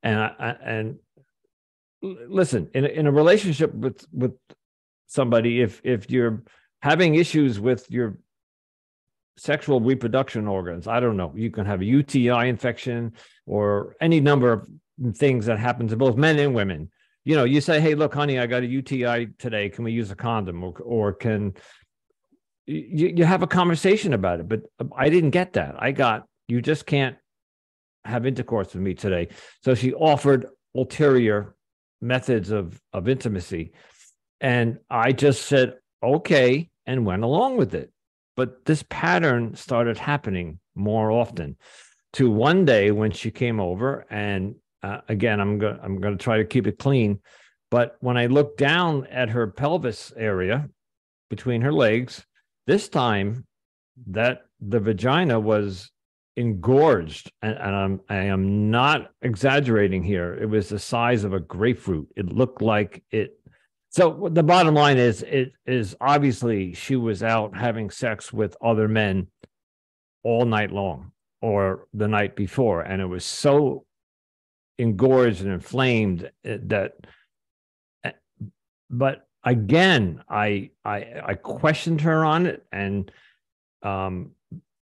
And 0.05 0.21
I, 0.21 0.57
and 0.64 0.99
listen, 2.03 2.71
in 2.75 2.85
a, 2.85 2.88
in 2.88 3.07
a 3.09 3.12
relationship 3.12 3.75
with, 3.75 4.07
with 4.12 4.33
somebody, 5.09 5.61
if, 5.61 5.81
if 5.83 6.09
you're 6.11 6.45
having 6.81 7.17
issues 7.17 7.59
with 7.59 7.90
your 7.90 8.19
sexual 9.37 9.81
reproduction 9.81 10.47
organs. 10.47 10.87
I 10.87 11.01
don't 11.01 11.17
know. 11.17 11.33
You 11.35 11.51
can 11.51 11.67
have 11.67 11.81
a 11.81 11.85
UTI 11.85 12.49
infection 12.49 13.12
or 13.47 13.97
any 14.01 14.21
number 14.21 14.53
of 14.53 14.69
things 15.17 15.47
that 15.47 15.59
happen 15.59 15.88
to 15.88 15.97
both 15.97 16.17
men 16.17 16.38
and 16.38 16.55
women. 16.55 16.90
You 17.25 17.37
know, 17.37 17.45
you 17.45 17.61
say, 17.61 17.81
"Hey, 17.81 17.95
look, 17.95 18.14
honey, 18.14 18.38
I 18.38 18.47
got 18.47 18.62
a 18.62 18.67
UTI 18.67 19.29
today. 19.38 19.71
Can 19.71 19.85
we 19.85 19.93
use 19.93 20.11
a 20.11 20.14
condom?" 20.14 20.62
Or, 20.62 20.73
or 20.81 21.12
can 21.14 21.55
you, 22.67 23.14
you 23.17 23.25
have 23.25 23.43
a 23.43 23.47
conversation 23.47 24.12
about 24.12 24.40
it? 24.40 24.49
But 24.49 24.62
um, 24.79 24.93
I 24.97 25.09
didn't 25.09 25.31
get 25.31 25.55
that. 25.55 25.75
I 25.79 25.93
got 25.93 26.27
you 26.49 26.61
just 26.61 26.85
can't 26.87 27.17
have 28.05 28.27
intercourse 28.27 28.75
with 28.75 28.83
me 28.83 28.95
today. 28.95 29.29
So 29.62 29.75
she 29.75 29.93
offered 29.93 30.47
ulterior 30.75 31.55
methods 32.01 32.51
of 32.51 32.81
of 32.93 33.09
intimacy, 33.09 33.73
and 34.40 34.79
I 34.90 35.12
just 35.12 35.47
said 35.47 35.75
okay 36.03 36.69
and 36.87 37.07
went 37.07 37.25
along 37.25 37.57
with 37.57 37.75
it. 37.75 37.90
But 38.37 38.64
this 38.64 38.85
pattern 38.88 39.55
started 39.55 39.97
happening 39.97 40.59
more 40.75 41.11
often. 41.11 41.57
To 42.14 42.31
one 42.31 42.64
day 42.64 42.90
when 42.93 43.11
she 43.11 43.31
came 43.31 43.59
over, 43.59 44.07
and 44.09 44.55
uh, 44.83 45.01
again, 45.09 45.40
I'm 45.40 45.61
I'm 45.62 46.01
going 46.01 46.17
to 46.17 46.23
try 46.23 46.38
to 46.38 46.45
keep 46.45 46.67
it 46.67 46.79
clean. 46.79 47.21
But 47.71 47.97
when 48.01 48.17
I 48.17 48.27
looked 48.27 48.59
down 48.59 49.07
at 49.07 49.31
her 49.31 49.49
pelvis 49.49 50.12
area 50.17 50.69
between 51.29 51.62
her 51.62 51.73
legs, 51.73 52.25
this 52.67 52.88
time 52.88 53.47
that 54.09 54.43
the 54.61 54.79
vagina 54.79 55.40
was 55.40 55.90
engorged, 56.37 57.31
and, 57.42 57.57
and 57.57 57.75
I'm 57.75 58.01
I 58.09 58.25
am 58.25 58.70
not 58.70 59.12
exaggerating 59.23 60.03
here. 60.03 60.35
It 60.35 60.47
was 60.47 60.68
the 60.68 60.79
size 60.79 61.25
of 61.25 61.33
a 61.33 61.40
grapefruit. 61.40 62.09
It 62.16 62.33
looked 62.33 62.62
like 62.62 63.03
it 63.11 63.38
so 63.94 64.29
the 64.33 64.42
bottom 64.42 64.75
line 64.75 64.99
is 64.99 65.23
it 65.23 65.53
is 65.66 65.94
obviously 66.01 66.75
she 66.75 66.97
was 66.97 67.23
out 67.23 67.57
having 67.57 67.90
sex 67.90 68.33
with 68.33 68.57
other 68.61 68.88
men 68.88 69.29
all 70.25 70.44
night 70.44 70.73
long 70.73 71.12
or 71.40 71.87
the 71.94 72.09
night 72.09 72.35
before 72.35 72.81
and 72.81 73.01
it 73.01 73.07
was 73.07 73.25
so 73.25 73.87
engorged 74.79 75.42
and 75.42 75.53
inflamed 75.53 76.29
eh, 76.44 76.59
that 76.64 76.94
eh, 78.03 78.11
but 78.90 79.29
again 79.44 80.25
I 80.29 80.70
I 80.85 81.23
I 81.25 81.35
questioned 81.35 82.01
her 82.01 82.25
on 82.25 82.47
it 82.47 82.66
and 82.73 83.12
um 83.85 84.33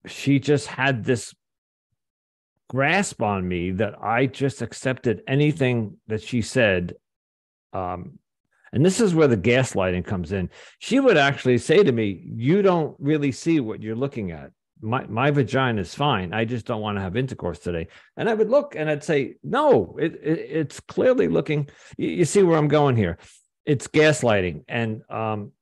she 0.07 0.41
just 0.41 0.69
had 0.69 1.05
this 1.05 1.35
grasp 2.73 3.21
on 3.21 3.47
me 3.47 3.71
that 3.73 4.03
I 4.03 4.25
just 4.25 4.63
accepted 4.63 5.23
anything 5.29 5.99
that 6.07 6.23
she 6.23 6.41
said 6.41 6.95
um 7.75 8.19
and 8.73 8.85
this 8.85 9.01
is 9.01 9.15
where 9.15 9.29
the 9.29 9.37
gaslighting 9.37 10.07
comes 10.07 10.33
in. 10.33 10.49
She 10.79 10.99
would 10.99 11.19
actually 11.19 11.59
say 11.59 11.83
to 11.83 11.93
me, 11.93 12.23
You 12.35 12.63
don't 12.63 12.97
really 12.99 13.31
see 13.31 13.61
what 13.61 13.83
you're 13.83 13.95
looking 13.95 14.31
at. 14.31 14.51
My, 14.81 15.05
my 15.07 15.31
vagina 15.31 15.83
is 15.83 15.95
fine. 15.95 16.33
I 16.33 16.45
just 16.47 16.67
don't 16.67 16.81
want 16.81 16.97
to 16.97 17.03
have 17.03 17.15
intercourse 17.15 17.59
today. 17.59 17.89
And 18.17 18.31
I 18.31 18.35
would 18.35 18.49
look 18.49 18.75
and 18.75 18.89
I'd 18.89 19.05
say, 19.05 19.37
No, 19.43 19.97
it, 20.01 20.15
it 20.23 20.39
it's 20.51 20.81
clearly 20.81 21.29
looking. 21.29 21.69
You, 21.99 22.09
you, 22.09 22.25
see 22.25 22.43
where 22.43 22.57
I'm 22.57 22.69
going 22.69 22.97
here. 22.97 23.19
It's 23.67 23.89
gaslighting. 23.89 24.65
And 24.69 25.03
um, 25.11 25.53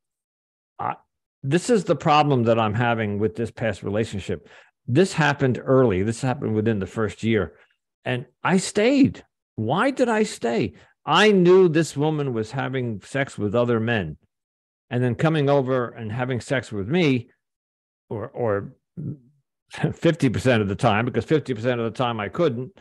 I, 0.79 0.95
this 1.43 1.69
is 1.69 1.85
the 1.85 1.97
problem 1.97 2.45
that 2.45 2.61
I'm 2.61 2.75
having 2.75 3.19
with 3.19 3.35
this 3.35 3.51
past 3.51 3.83
relationship. 3.83 4.49
This 4.93 5.13
happened 5.13 5.61
early, 5.65 6.03
this 6.03 6.21
happened 6.21 6.55
within 6.55 6.81
the 6.81 6.87
first 6.87 7.23
year. 7.23 7.55
And 8.05 8.27
I 8.43 8.57
stayed. 8.57 9.25
Why 9.55 9.93
did 9.93 10.09
I 10.09 10.25
stay? 10.25 10.75
I 11.07 11.31
knew 11.31 11.69
this 11.69 11.97
woman 11.97 12.33
was 12.35 12.51
having 12.51 13.01
sex 13.03 13.39
with 13.39 13.55
other 13.55 13.79
men 13.79 14.17
and 14.91 15.03
then 15.03 15.15
coming 15.15 15.49
over 15.49 15.91
and 15.91 16.11
having 16.11 16.41
sex 16.41 16.73
with 16.73 16.89
me 16.89 17.31
or 18.09 18.29
or 18.29 18.75
50% 19.73 20.61
of 20.61 20.67
the 20.67 20.75
time 20.75 21.05
because 21.05 21.25
50% 21.25 21.57
of 21.79 21.85
the 21.85 21.91
time 21.97 22.19
I 22.19 22.29
couldn't 22.29 22.73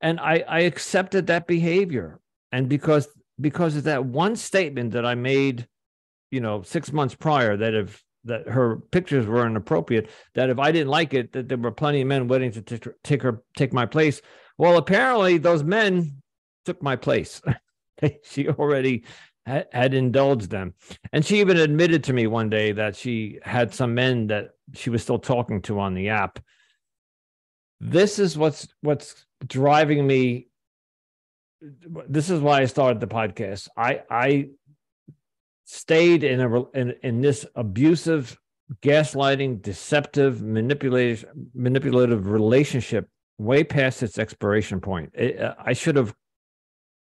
and 0.00 0.18
I 0.18 0.44
I 0.48 0.60
accepted 0.60 1.28
that 1.28 1.46
behavior 1.46 2.20
and 2.50 2.68
because 2.68 3.06
because 3.40 3.76
of 3.76 3.84
that 3.84 4.04
one 4.04 4.34
statement 4.34 4.92
that 4.92 5.06
I 5.06 5.14
made 5.14 5.68
you 6.32 6.40
know 6.40 6.62
6 6.62 6.92
months 6.92 7.14
prior 7.14 7.56
that 7.56 7.74
if 7.74 8.02
that 8.24 8.48
her 8.48 8.76
pictures 8.90 9.26
were 9.26 9.46
inappropriate 9.46 10.10
that 10.34 10.50
if 10.50 10.58
I 10.58 10.72
didn't 10.72 10.88
like 10.88 11.14
it 11.14 11.32
that 11.32 11.48
there 11.48 11.58
were 11.58 11.70
plenty 11.70 12.00
of 12.00 12.08
men 12.08 12.28
waiting 12.28 12.52
to 12.52 12.62
t- 12.62 12.90
take 13.02 13.22
her 13.22 13.42
take 13.56 13.72
my 13.72 13.86
place 13.86 14.20
well 14.58 14.76
apparently 14.76 15.38
those 15.38 15.62
men 15.62 16.22
took 16.64 16.82
my 16.82 16.96
place. 16.96 17.42
she 18.22 18.48
already 18.48 19.04
had, 19.46 19.66
had 19.72 19.94
indulged 19.94 20.50
them. 20.50 20.74
And 21.12 21.24
she 21.24 21.40
even 21.40 21.56
admitted 21.56 22.04
to 22.04 22.12
me 22.12 22.26
one 22.26 22.50
day 22.50 22.72
that 22.72 22.96
she 22.96 23.38
had 23.42 23.74
some 23.74 23.94
men 23.94 24.28
that 24.28 24.50
she 24.74 24.90
was 24.90 25.02
still 25.02 25.18
talking 25.18 25.62
to 25.62 25.80
on 25.80 25.94
the 25.94 26.08
app. 26.08 26.40
This 27.80 28.18
is 28.18 28.38
what's 28.38 28.68
what's 28.80 29.26
driving 29.46 30.06
me. 30.06 30.48
This 32.08 32.30
is 32.30 32.40
why 32.40 32.60
I 32.60 32.66
started 32.66 33.00
the 33.00 33.06
podcast. 33.06 33.68
I 33.76 34.02
I 34.08 34.48
stayed 35.64 36.24
in 36.24 36.40
a 36.40 36.62
in, 36.70 36.94
in 37.02 37.20
this 37.20 37.46
abusive, 37.54 38.38
gaslighting, 38.82 39.62
deceptive, 39.62 40.42
manipulative 40.42 41.24
manipulative 41.54 42.28
relationship 42.28 43.08
way 43.38 43.64
past 43.64 44.02
its 44.02 44.18
expiration 44.18 44.80
point. 44.80 45.10
It, 45.14 45.40
uh, 45.40 45.54
I 45.58 45.72
should 45.72 45.96
have 45.96 46.14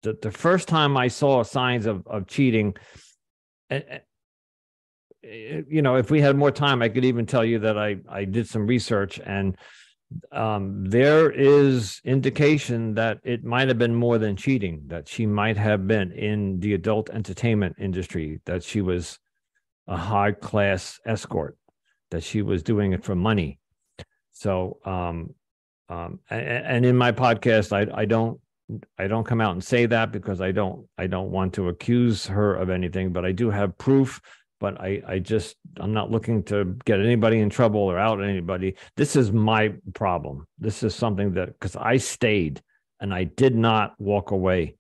the, 0.04 0.18
the 0.22 0.32
first 0.32 0.68
time 0.68 0.98
I 0.98 1.08
saw 1.08 1.44
signs 1.44 1.86
of, 1.86 2.06
of 2.08 2.28
cheating, 2.28 2.76
you 5.24 5.82
know, 5.82 5.96
if 5.96 6.10
we 6.10 6.22
had 6.22 6.36
more 6.36 6.52
time, 6.52 6.82
I 6.82 6.90
could 6.90 7.06
even 7.06 7.26
tell 7.26 7.46
you 7.46 7.60
that 7.60 7.78
I, 7.78 7.98
I 8.10 8.26
did 8.26 8.48
some 8.48 8.66
research 8.66 9.20
and 9.24 9.56
um, 10.32 10.86
there 10.86 11.32
is 11.32 12.02
indication 12.04 12.94
that 12.96 13.20
it 13.24 13.44
might 13.44 13.68
have 13.68 13.78
been 13.78 13.96
more 13.96 14.18
than 14.18 14.36
cheating, 14.36 14.84
that 14.88 15.08
she 15.08 15.26
might 15.26 15.58
have 15.58 15.88
been 15.88 16.12
in 16.12 16.60
the 16.60 16.74
adult 16.74 17.10
entertainment 17.10 17.76
industry, 17.80 18.42
that 18.46 18.64
she 18.64 18.82
was 18.82 19.20
a 19.88 19.98
high 19.98 20.32
class 20.32 21.00
escort, 21.06 21.58
that 22.12 22.24
she 22.24 22.42
was 22.42 22.64
doing 22.64 22.94
it 22.94 23.04
for 23.04 23.16
money. 23.16 23.60
So, 24.32 24.80
um, 24.86 25.36
um, 25.90 26.20
and, 26.30 26.42
and 26.42 26.86
in 26.86 26.98
my 26.98 27.12
podcast, 27.12 27.74
I, 27.74 28.02
I 28.02 28.06
don't 28.06 28.40
I 28.98 29.08
don't 29.08 29.26
come 29.26 29.42
out 29.42 29.52
and 29.52 29.64
say 29.64 29.86
that 29.86 30.12
because 30.12 30.40
I 30.40 30.52
don't 30.52 30.88
I 30.98 31.08
don't 31.08 31.32
want 31.32 31.54
to 31.56 31.68
accuse 31.68 32.26
her 32.28 32.56
of 32.56 32.70
anything, 32.70 33.12
but 33.12 33.26
I 33.26 33.32
do 33.32 33.50
have 33.50 33.78
proof. 33.78 34.22
But 34.62 34.80
I 34.80 35.02
I 35.06 35.20
just 35.20 35.58
I'm 35.78 35.92
not 35.92 36.12
looking 36.12 36.44
to 36.44 36.78
get 36.86 37.02
anybody 37.02 37.42
in 37.42 37.50
trouble 37.50 37.82
or 37.82 38.00
out 38.00 38.24
anybody. 38.24 38.76
This 38.96 39.18
is 39.18 39.32
my 39.32 39.74
problem. 39.94 40.48
This 40.58 40.84
is 40.84 40.96
something 40.96 41.34
that 41.34 41.48
because 41.48 41.76
I 41.76 41.98
stayed 41.98 42.62
and 43.02 43.14
I 43.14 43.26
did 43.26 43.56
not 43.56 43.96
walk 44.00 44.32
away. 44.32 44.78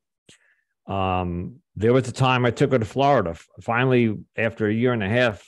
Um, 0.87 1.57
there 1.75 1.91
was 1.91 2.07
a 2.07 2.13
time 2.13 2.45
I 2.45 2.51
took 2.51 2.71
her 2.71 2.79
to 2.79 2.85
Florida. 2.85 3.35
Finally, 3.61 4.15
after 4.37 4.67
a 4.67 4.73
year 4.73 4.93
and 4.93 5.03
a 5.03 5.09
half 5.09 5.45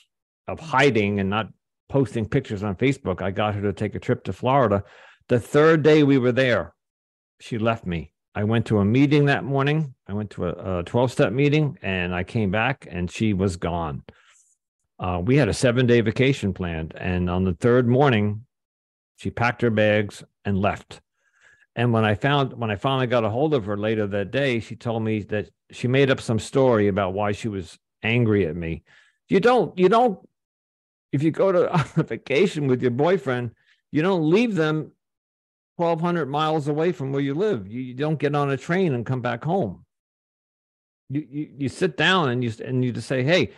of 0.49 0.59
hiding 0.59 1.21
and 1.21 1.29
not 1.29 1.47
posting 1.87 2.27
pictures 2.27 2.63
on 2.63 2.75
Facebook, 2.75 3.21
I 3.21 3.31
got 3.31 3.55
her 3.55 3.61
to 3.61 3.73
take 3.73 3.95
a 3.95 3.99
trip 3.99 4.23
to 4.25 4.33
Florida. 4.33 4.83
The 5.29 5.39
third 5.39 5.83
day 5.83 6.03
we 6.03 6.17
were 6.17 6.31
there, 6.31 6.73
she 7.39 7.57
left 7.57 7.85
me 7.85 8.13
I 8.35 8.43
went 8.43 8.65
to 8.67 8.79
a 8.79 8.85
meeting 8.85 9.25
that 9.25 9.43
morning. 9.43 9.93
I 10.07 10.13
went 10.13 10.31
to 10.31 10.47
a 10.47 10.83
12 10.83 11.11
step 11.11 11.33
meeting 11.33 11.77
and 11.83 12.15
I 12.15 12.23
came 12.23 12.49
back 12.49 12.87
and 12.89 13.09
she 13.09 13.33
was 13.33 13.57
gone. 13.57 14.03
Uh, 14.99 15.21
we 15.23 15.36
had 15.38 15.49
a 15.49 15.53
seven 15.53 15.86
day 15.86 16.01
vacation 16.01 16.53
planned. 16.53 16.93
And 16.95 17.29
on 17.29 17.43
the 17.43 17.53
third 17.53 17.88
morning, 17.88 18.45
she 19.17 19.29
packed 19.29 19.62
her 19.62 19.69
bags 19.69 20.23
and 20.45 20.60
left. 20.60 21.01
And 21.75 21.91
when 21.91 22.06
I 22.06 22.15
found, 22.15 22.53
when 22.53 22.69
I 22.69 22.75
finally 22.75 23.08
got 23.08 23.23
a 23.23 23.29
hold 23.29 23.53
of 23.53 23.65
her 23.65 23.77
later 23.77 24.06
that 24.08 24.32
day, 24.32 24.60
she 24.60 24.75
told 24.75 25.03
me 25.03 25.23
that 25.23 25.49
she 25.71 25.88
made 25.88 26.12
up 26.12 26.21
some 26.21 26.39
story 26.39 26.88
about 26.88 27.13
why 27.13 27.32
she 27.32 27.47
was 27.47 27.79
angry 28.03 28.45
at 28.45 28.56
me. 28.56 28.84
You 29.27 29.39
don't, 29.39 29.77
you 29.77 29.89
don't, 29.89 30.19
if 31.12 31.23
you 31.23 31.32
go 31.32 31.51
to 31.51 31.73
a 31.99 32.03
vacation 32.03 32.67
with 32.67 32.82
your 32.82 32.91
boyfriend, 32.91 33.51
you 33.91 34.01
don't 34.01 34.29
leave 34.29 34.56
them 34.56 34.91
1200 35.77 36.27
miles 36.27 36.67
away 36.67 36.91
from 36.91 37.12
where 37.12 37.21
you 37.21 37.34
live. 37.34 37.67
You 37.67 37.95
don't 37.95 38.19
get 38.19 38.36
on 38.36 38.51
a 38.51 38.58
train 38.58 38.93
and 38.93 39.06
come 39.06 39.21
back 39.21 39.43
home. 39.43 39.86
you, 41.10 41.25
you 41.29 41.49
you 41.58 41.69
sit 41.69 41.97
down 41.97 42.29
and 42.29 42.43
you 42.43 42.51
and 42.63 42.84
you 42.84 42.91
just 42.91 43.08
say, 43.08 43.23
"Hey, 43.23 43.51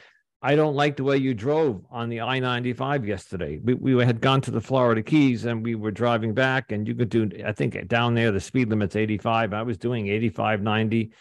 I 0.46 0.56
don't 0.56 0.76
like 0.76 0.96
the 0.96 1.04
way 1.04 1.18
you 1.18 1.34
drove 1.34 1.84
on 1.90 2.08
the 2.08 2.22
I 2.22 2.38
95 2.38 3.08
yesterday. 3.08 3.58
We, 3.64 3.74
we 3.74 4.06
had 4.06 4.22
gone 4.22 4.42
to 4.42 4.52
the 4.52 4.62
Florida 4.62 5.02
Keys 5.02 5.46
and 5.46 5.64
we 5.64 5.74
were 5.74 5.90
driving 5.90 6.36
back, 6.36 6.72
and 6.72 6.88
you 6.88 6.94
could 6.94 7.10
do, 7.10 7.28
I 7.44 7.52
think 7.52 7.88
down 7.88 8.14
there, 8.14 8.32
the 8.32 8.40
speed 8.40 8.70
limit's 8.70 8.96
85. 8.96 9.56
I 9.56 9.64
was 9.64 9.80
doing 9.80 10.08
85, 10.08 10.62
90. 10.62 11.12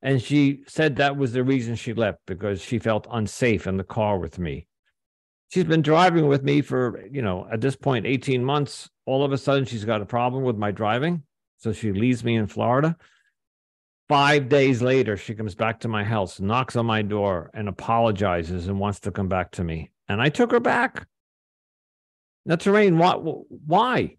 And 0.00 0.22
she 0.22 0.62
said 0.66 0.96
that 0.96 1.18
was 1.18 1.34
the 1.34 1.44
reason 1.44 1.76
she 1.76 1.92
left 1.92 2.20
because 2.26 2.62
she 2.62 2.78
felt 2.78 3.06
unsafe 3.10 3.66
in 3.66 3.76
the 3.76 3.84
car 3.84 4.18
with 4.18 4.38
me. 4.38 4.66
She's 5.50 5.64
been 5.64 5.82
driving 5.82 6.26
with 6.26 6.42
me 6.42 6.62
for, 6.62 7.04
you 7.10 7.20
know, 7.20 7.46
at 7.52 7.60
this 7.60 7.76
point, 7.76 8.06
18 8.06 8.42
months. 8.42 8.88
All 9.04 9.22
of 9.22 9.32
a 9.32 9.38
sudden, 9.38 9.66
she's 9.66 9.84
got 9.84 10.00
a 10.00 10.06
problem 10.06 10.44
with 10.44 10.56
my 10.56 10.70
driving. 10.70 11.24
So 11.58 11.74
she 11.74 11.92
leaves 11.92 12.24
me 12.24 12.36
in 12.36 12.46
Florida. 12.46 12.96
Five 14.12 14.50
days 14.50 14.82
later, 14.82 15.16
she 15.16 15.34
comes 15.34 15.54
back 15.54 15.80
to 15.80 15.88
my 15.88 16.04
house, 16.04 16.38
knocks 16.38 16.76
on 16.76 16.84
my 16.84 17.00
door, 17.00 17.50
and 17.54 17.66
apologizes 17.66 18.68
and 18.68 18.78
wants 18.78 19.00
to 19.00 19.10
come 19.10 19.26
back 19.26 19.52
to 19.52 19.64
me. 19.64 19.90
And 20.06 20.20
I 20.20 20.28
took 20.28 20.50
her 20.50 20.60
back. 20.60 21.06
Now, 22.44 22.56
Terrain, 22.56 22.98
why? 22.98 23.14
Why? 23.14 24.16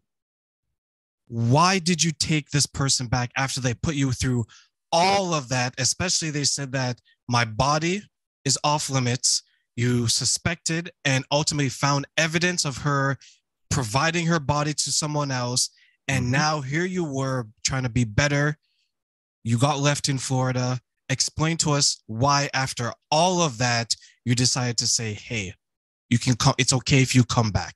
Why 1.27 1.77
did 1.77 2.03
you 2.03 2.12
take 2.12 2.49
this 2.49 2.65
person 2.65 3.06
back 3.06 3.29
after 3.38 3.62
they 3.62 3.75
put 3.75 3.93
you 3.93 4.12
through 4.12 4.45
all 4.91 5.36
of 5.36 5.49
that? 5.49 5.75
Especially, 5.77 6.32
they 6.32 6.45
said 6.45 6.71
that 6.71 6.99
my 7.29 7.45
body 7.45 8.01
is 8.45 8.58
off 8.63 8.89
limits. 8.89 9.43
You 9.75 10.08
suspected 10.08 10.89
and 11.06 11.23
ultimately 11.32 11.69
found 11.69 12.08
evidence 12.17 12.65
of 12.65 12.77
her 12.77 13.19
providing 13.69 14.25
her 14.25 14.39
body 14.39 14.73
to 14.73 14.91
someone 14.91 15.29
else. 15.29 15.69
And 16.08 16.23
mm-hmm. 16.23 16.32
now 16.32 16.62
here 16.62 16.86
you 16.86 17.03
were 17.03 17.45
trying 17.63 17.84
to 17.84 17.89
be 17.89 18.06
better 18.06 18.58
you 19.43 19.58
got 19.58 19.79
left 19.79 20.10
in 20.10 20.17
Florida. 20.17 20.79
Explain 21.10 21.58
to 21.58 21.71
us 21.71 22.01
why, 22.08 22.49
after 22.53 22.93
all 23.12 23.41
of 23.41 23.58
that, 23.58 23.95
you 24.25 24.36
decided 24.36 24.77
to 24.77 24.88
say, 24.88 25.13
hey, 25.13 25.53
you 26.10 26.17
can 26.17 26.36
come, 26.36 26.53
it's 26.58 26.73
okay 26.73 27.01
if 27.01 27.13
you 27.13 27.23
come 27.23 27.51
back. 27.51 27.75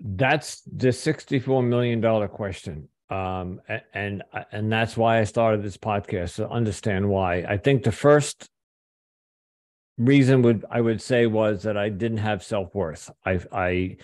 That's 0.00 0.60
the 0.62 0.88
$64 0.88 1.64
million 1.64 2.28
question. 2.28 2.88
Um, 3.08 3.60
and, 3.94 4.22
and 4.50 4.72
that's 4.72 4.96
why 4.96 5.20
I 5.20 5.24
started 5.24 5.62
this 5.62 5.76
podcast 5.76 6.36
to 6.36 6.48
understand 6.48 7.08
why. 7.08 7.44
I 7.48 7.56
think 7.56 7.84
the 7.84 7.92
first 7.92 8.48
reason 9.98 10.42
would 10.42 10.64
I 10.70 10.80
would 10.80 11.00
say 11.00 11.26
was 11.26 11.62
that 11.62 11.76
I 11.76 11.88
didn't 11.88 12.18
have 12.18 12.42
self 12.42 12.74
worth. 12.74 13.10
I 13.24 13.40
I 13.52 13.96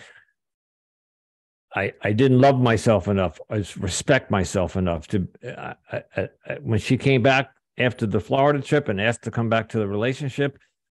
I, 1.75 1.93
I 2.01 2.11
didn't 2.11 2.41
love 2.41 2.59
myself 2.59 3.07
enough, 3.07 3.39
I 3.49 3.63
respect 3.79 4.29
myself 4.29 4.75
enough 4.75 5.07
to. 5.07 5.27
Uh, 5.45 5.73
I, 5.91 6.03
I, 6.47 6.55
when 6.61 6.79
she 6.79 6.97
came 6.97 7.21
back 7.21 7.51
after 7.77 8.05
the 8.05 8.19
Florida 8.19 8.61
trip 8.61 8.89
and 8.89 8.99
asked 8.99 9.23
to 9.23 9.31
come 9.31 9.49
back 9.49 9.69
to 9.69 9.79
the 9.79 9.87
relationship, 9.87 10.57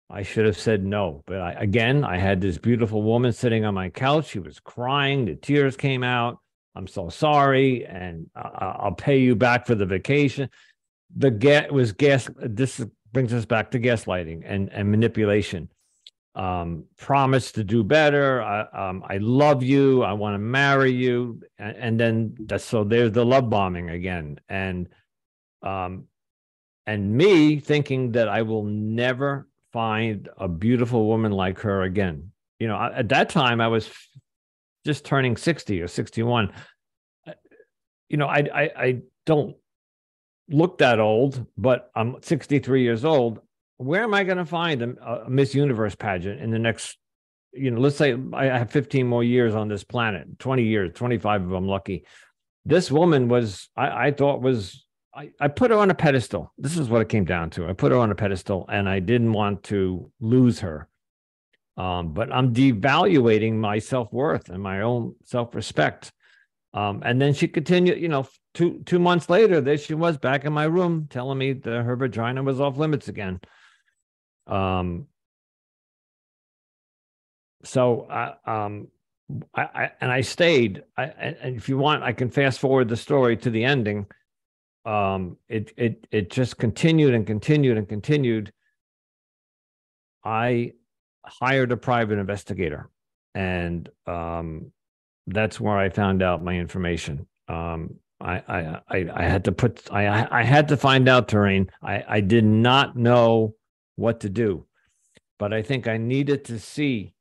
I 0.10 0.24
should 0.24 0.46
have 0.46 0.58
said 0.58 0.86
no. 0.86 1.24
But 1.26 1.42
I, 1.42 1.52
again, 1.54 2.04
I 2.04 2.18
had 2.18 2.40
this 2.40 2.58
beautiful 2.58 3.04
woman 3.04 3.34
sitting 3.34 3.66
on 3.66 3.74
my 3.74 3.90
couch. 3.90 4.30
She 4.30 4.40
was 4.40 4.60
crying. 4.60 5.26
The 5.26 5.36
tears 5.36 5.76
came 5.76 6.04
out. 6.04 6.40
I'm 6.74 6.88
so 6.88 7.10
sorry, 7.10 7.86
and 7.86 8.30
I'll 8.36 8.96
pay 8.96 9.20
you 9.20 9.36
back 9.36 9.68
for 9.68 9.76
the 9.76 9.86
vacation. 9.86 10.50
The 11.18 11.32
get 11.32 11.74
was 11.74 11.92
gas. 11.92 12.30
This 12.38 12.82
brings 13.12 13.34
us 13.34 13.44
back 13.44 13.72
to 13.72 13.80
gaslighting 13.80 14.44
and 14.46 14.70
and 14.72 14.90
manipulation 14.90 15.68
um, 16.36 16.86
promise 16.98 17.52
to 17.54 17.64
do 17.64 17.84
better. 17.84 18.42
I, 18.42 18.90
um, 18.90 19.04
I 19.08 19.18
love 19.18 19.64
you. 19.64 20.04
I 20.04 20.14
want 20.14 20.36
to 20.36 20.40
marry 20.40 20.92
you. 20.92 21.42
And, 21.58 21.78
and 21.78 22.00
then 22.00 22.36
that's 22.40 22.64
so 22.64 22.84
there's 22.84 23.12
the 23.12 23.26
love 23.26 23.50
bombing 23.50 23.90
again. 23.90 24.40
And, 24.48 24.88
um, 25.62 26.06
and 26.86 27.16
me 27.16 27.60
thinking 27.60 28.14
that 28.14 28.30
I 28.30 28.42
will 28.42 28.64
never 28.64 29.48
find 29.74 30.30
a 30.38 30.48
beautiful 30.48 31.08
woman 31.08 31.32
like 31.32 31.60
her 31.60 31.84
again. 31.84 32.32
You 32.60 32.68
know, 32.68 32.78
at 32.78 33.10
that 33.10 33.30
time 33.30 33.62
I 33.62 33.68
was 33.68 33.90
just 34.86 35.06
turning 35.06 35.38
60 35.38 35.82
or 35.82 35.88
61. 35.88 36.54
You 38.10 38.18
know, 38.18 38.28
I, 38.28 38.48
I, 38.54 38.72
I 38.78 38.98
don't 39.26 39.56
look 40.50 40.80
that 40.80 41.00
old, 41.00 41.46
but 41.58 41.92
I'm 41.96 42.18
63 42.22 42.84
years 42.84 43.06
old 43.06 43.40
where 43.82 44.04
am 44.04 44.14
I 44.14 44.24
going 44.24 44.38
to 44.38 44.46
find 44.46 44.82
a, 44.82 45.24
a, 45.26 45.30
Miss 45.30 45.56
Universe 45.56 45.96
pageant 45.96 46.40
in 46.40 46.52
the 46.52 46.60
next, 46.60 46.98
you 47.52 47.72
know, 47.72 47.80
let's 47.80 47.98
say 47.98 48.16
I 48.34 48.46
have 48.46 48.72
15 48.72 49.08
more 49.08 49.24
years 49.24 49.56
on 49.56 49.68
this 49.68 49.84
planet, 49.84 50.40
20 50.40 50.64
years, 50.64 50.92
25 50.94 51.44
of 51.44 51.50
them 51.50 51.68
lucky. 51.68 52.06
This 52.64 52.92
woman 52.92 53.28
was, 53.28 53.70
I, 53.76 54.08
I 54.08 54.12
thought 54.12 54.42
was, 54.42 54.86
I, 55.14 55.32
I 55.40 55.48
put 55.48 55.72
her 55.72 55.78
on 55.78 55.90
a 55.90 55.96
pedestal. 55.96 56.54
This 56.58 56.78
is 56.78 56.90
what 56.90 57.02
it 57.02 57.10
came 57.10 57.26
down 57.26 57.50
to. 57.52 57.68
I 57.68 57.74
put 57.74 57.92
her 57.92 57.98
on 57.98 58.12
a 58.12 58.16
pedestal 58.16 58.66
and 58.70 58.88
I 58.88 59.00
didn't 59.00 59.34
want 59.34 59.64
to 59.64 60.12
lose 60.20 60.60
her. 60.60 60.88
Um, 61.76 62.14
but 62.14 62.32
I'm 62.32 62.54
devaluating 62.54 63.56
my 63.56 63.80
self 63.80 64.14
worth 64.14 64.50
and 64.50 64.62
my 64.62 64.82
own 64.82 65.16
self 65.24 65.56
respect. 65.56 66.12
Um, 66.74 67.02
and 67.04 67.20
then 67.20 67.34
she 67.34 67.48
continued, 67.48 68.00
you 68.00 68.08
know, 68.10 68.28
two 68.54 68.84
two 68.86 69.00
months 69.00 69.30
later, 69.30 69.60
there 69.60 69.78
she 69.78 69.94
was 69.94 70.18
back 70.18 70.46
in 70.46 70.54
my 70.54 70.66
room 70.66 71.08
telling 71.10 71.38
me 71.38 71.54
that 71.54 71.84
her 71.84 71.96
vagina 71.96 72.44
was 72.44 72.62
off 72.62 72.78
limits 72.78 73.08
again. 73.08 73.40
Um, 74.52 75.08
so 77.64 78.08
I, 78.10 78.34
um, 78.46 78.88
I, 79.56 79.62
I, 79.62 79.92
and 80.02 80.12
I 80.12 80.22
stayed. 80.22 80.84
I, 80.98 81.06
and 81.06 81.56
if 81.56 81.70
you 81.70 81.78
want, 81.78 82.04
I 82.04 82.12
can 82.12 82.30
fast 82.30 82.60
forward 82.60 82.90
the 82.90 82.98
story 82.98 83.38
to 83.38 83.50
the 83.50 83.64
ending. 83.64 84.06
Um, 84.86 85.38
it 85.48 85.72
it 85.78 86.08
it 86.12 86.32
just 86.32 86.58
continued 86.58 87.14
and 87.14 87.26
continued 87.26 87.78
and 87.78 87.88
continued. 87.88 88.52
I 90.24 90.74
hired 91.26 91.72
a 91.72 91.78
private 91.78 92.18
investigator, 92.18 92.90
and 93.34 93.88
um, 94.08 94.72
that's 95.28 95.60
where 95.60 95.78
I 95.78 95.90
found 95.90 96.24
out 96.24 96.44
my 96.44 96.56
information. 96.56 97.28
Um, 97.48 97.96
I, 98.20 98.44
I 98.48 98.80
I 98.90 99.10
I 99.14 99.24
had 99.24 99.46
to 99.46 99.52
put 99.52 99.92
I 99.92 100.28
I 100.32 100.44
had 100.44 100.68
to 100.70 100.78
find 100.78 101.08
out 101.08 101.28
terrain. 101.28 101.70
I 101.84 102.04
I 102.08 102.22
did 102.22 102.44
not 102.46 102.98
know 102.98 103.56
what 104.02 104.20
to 104.22 104.30
do. 104.30 104.66
But 105.40 105.54
I 105.54 105.62
think 105.62 105.88
I 105.88 105.98
needed 105.98 106.46
to 106.46 106.60
see 106.60 107.14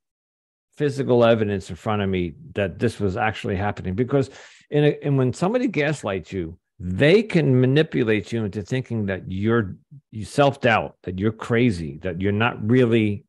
physical 0.75 1.23
evidence 1.23 1.69
in 1.69 1.75
front 1.75 2.01
of 2.01 2.09
me 2.09 2.33
that 2.53 2.79
this 2.79 2.99
was 2.99 3.17
actually 3.17 3.55
happening 3.55 3.93
because 3.93 4.29
in 4.69 4.85
a, 4.85 4.97
and 5.03 5.17
when 5.17 5.33
somebody 5.33 5.67
gaslights 5.67 6.31
you 6.31 6.57
they 6.79 7.21
can 7.21 7.61
manipulate 7.61 8.31
you 8.31 8.43
into 8.43 8.63
thinking 8.63 9.05
that 9.05 9.21
you're 9.31 9.75
you 10.11 10.25
self-doubt 10.25 10.95
that 11.03 11.19
you're 11.19 11.31
crazy 11.31 11.99
that 12.01 12.19
you're 12.19 12.31
not 12.31 12.57
really 12.67 13.23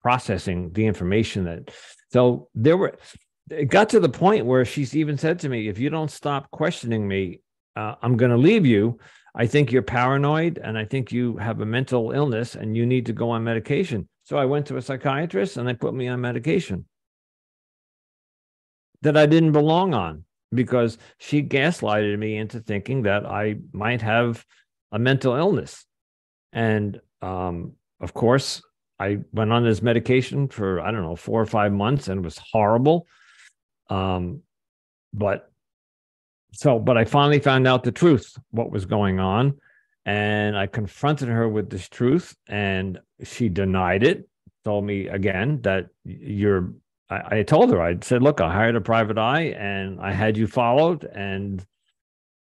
processing 0.00 0.72
the 0.72 0.86
information 0.86 1.44
that 1.44 1.70
so 2.10 2.48
there 2.54 2.76
were 2.76 2.96
it 3.50 3.66
got 3.66 3.88
to 3.90 4.00
the 4.00 4.08
point 4.08 4.46
where 4.46 4.64
she's 4.64 4.96
even 4.96 5.18
said 5.18 5.38
to 5.38 5.48
me 5.48 5.68
if 5.68 5.78
you 5.78 5.90
don't 5.90 6.10
stop 6.10 6.50
questioning 6.52 7.06
me 7.06 7.40
uh, 7.74 7.96
i'm 8.00 8.16
going 8.16 8.30
to 8.30 8.38
leave 8.38 8.64
you 8.64 8.98
I 9.36 9.46
think 9.46 9.70
you're 9.70 9.82
paranoid 9.82 10.58
and 10.62 10.78
I 10.78 10.86
think 10.86 11.12
you 11.12 11.36
have 11.36 11.60
a 11.60 11.66
mental 11.66 12.10
illness 12.12 12.54
and 12.54 12.74
you 12.74 12.86
need 12.86 13.04
to 13.06 13.12
go 13.12 13.30
on 13.30 13.44
medication. 13.44 14.08
So 14.24 14.38
I 14.38 14.46
went 14.46 14.66
to 14.66 14.78
a 14.78 14.82
psychiatrist 14.82 15.58
and 15.58 15.68
they 15.68 15.74
put 15.74 15.94
me 15.94 16.08
on 16.08 16.22
medication 16.22 16.86
that 19.02 19.16
I 19.16 19.26
didn't 19.26 19.52
belong 19.52 19.92
on 19.92 20.24
because 20.54 20.96
she 21.18 21.42
gaslighted 21.42 22.18
me 22.18 22.38
into 22.38 22.60
thinking 22.60 23.02
that 23.02 23.26
I 23.26 23.56
might 23.72 24.00
have 24.00 24.44
a 24.90 24.98
mental 24.98 25.34
illness. 25.34 25.84
And 26.54 26.98
um, 27.20 27.72
of 28.00 28.14
course, 28.14 28.62
I 28.98 29.18
went 29.32 29.52
on 29.52 29.64
this 29.64 29.82
medication 29.82 30.48
for, 30.48 30.80
I 30.80 30.90
don't 30.90 31.02
know, 31.02 31.14
four 31.14 31.42
or 31.42 31.46
five 31.46 31.72
months 31.72 32.08
and 32.08 32.20
it 32.20 32.24
was 32.24 32.38
horrible. 32.38 33.06
Um, 33.90 34.40
but 35.12 35.52
so, 36.56 36.78
but 36.78 36.96
I 36.96 37.04
finally 37.04 37.38
found 37.38 37.66
out 37.66 37.84
the 37.84 37.92
truth, 37.92 38.36
what 38.50 38.70
was 38.70 38.86
going 38.86 39.20
on. 39.20 39.58
And 40.04 40.56
I 40.56 40.66
confronted 40.66 41.28
her 41.28 41.48
with 41.48 41.68
this 41.68 41.88
truth, 41.88 42.36
and 42.48 42.98
she 43.24 43.48
denied 43.48 44.04
it, 44.04 44.28
told 44.64 44.84
me 44.84 45.08
again 45.08 45.60
that 45.62 45.88
you're. 46.04 46.72
I, 47.10 47.38
I 47.38 47.42
told 47.42 47.70
her, 47.72 47.80
I 47.80 47.96
said, 48.00 48.22
look, 48.22 48.40
I 48.40 48.52
hired 48.52 48.76
a 48.76 48.80
private 48.80 49.18
eye 49.18 49.54
and 49.58 50.00
I 50.00 50.12
had 50.12 50.36
you 50.36 50.46
followed, 50.46 51.04
and 51.04 51.64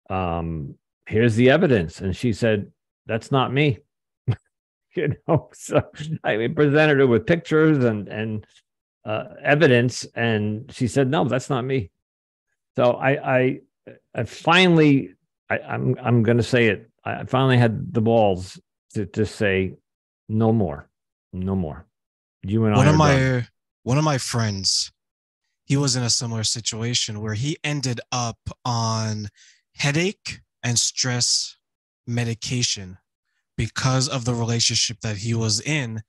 um, 0.09 0.75
here's 1.07 1.35
the 1.35 1.49
evidence. 1.49 2.01
And 2.01 2.15
she 2.15 2.33
said, 2.33 2.71
that's 3.07 3.31
not 3.31 3.51
me. 3.51 3.79
you 4.95 5.15
know, 5.27 5.49
so 5.53 5.81
I 6.23 6.47
presented 6.55 6.99
her 6.99 7.07
with 7.07 7.25
pictures 7.25 7.83
and, 7.83 8.07
and, 8.07 8.45
uh, 9.05 9.23
evidence, 9.41 10.05
and 10.15 10.71
she 10.71 10.88
said, 10.88 11.09
"No, 11.09 11.23
that's 11.23 11.49
not 11.49 11.65
me." 11.65 11.89
So 12.75 12.91
I, 12.91 13.38
I 13.38 13.59
I 14.15 14.23
finally, 14.23 15.15
I, 15.49 15.60
I'm 15.60 15.95
I'm 16.02 16.23
going 16.23 16.38
to 16.38 16.43
say 16.43 16.67
it. 16.67 16.89
I 17.04 17.25
finally 17.25 17.58
had 17.58 17.93
the 17.93 18.02
balls 18.02 18.60
to 18.93 19.06
to 19.06 19.25
say, 19.25 19.73
no 20.28 20.52
more, 20.52 20.89
no 21.34 21.56
more. 21.56 21.86
You 22.43 22.65
and 22.65 22.75
one 22.75 22.88
I 22.88 22.91
of 22.91 22.97
my 22.97 23.13
done. 23.15 23.47
one 23.84 23.97
of 23.97 24.04
my 24.04 24.17
friends, 24.17 24.91
he 25.65 25.78
was 25.78 25.95
in 25.95 26.04
a 26.04 26.10
similar 26.10 26.43
situation 26.43 27.21
where 27.21 27.34
he 27.34 27.58
ended 27.63 27.99
up 28.12 28.38
on 28.65 29.28
headache 29.75 30.41
and 30.63 30.78
stress 30.78 31.58
medication 32.08 32.97
because 33.58 34.08
of 34.08 34.25
the 34.25 34.34
relationship 34.34 35.02
that 35.02 35.17
he 35.17 35.34
was 35.34 35.62
in. 35.62 36.02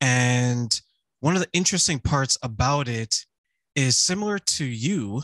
And 0.00 0.80
one 1.20 1.34
of 1.34 1.42
the 1.42 1.48
interesting 1.52 1.98
parts 1.98 2.38
about 2.42 2.88
it 2.88 3.26
is 3.74 3.98
similar 3.98 4.38
to 4.38 4.64
you. 4.64 5.22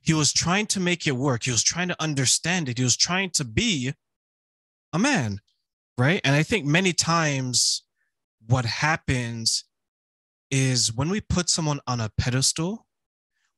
He 0.00 0.14
was 0.14 0.32
trying 0.32 0.66
to 0.66 0.80
make 0.80 1.06
it 1.06 1.16
work. 1.16 1.44
He 1.44 1.50
was 1.50 1.62
trying 1.62 1.88
to 1.88 2.02
understand 2.02 2.68
it. 2.68 2.78
He 2.78 2.84
was 2.84 2.96
trying 2.96 3.30
to 3.30 3.44
be 3.44 3.92
a 4.92 4.98
man, 4.98 5.40
right? 5.96 6.20
And 6.24 6.34
I 6.34 6.42
think 6.42 6.64
many 6.64 6.92
times 6.92 7.82
what 8.46 8.64
happens 8.64 9.64
is 10.50 10.94
when 10.94 11.10
we 11.10 11.20
put 11.20 11.50
someone 11.50 11.80
on 11.86 12.00
a 12.00 12.10
pedestal, 12.16 12.86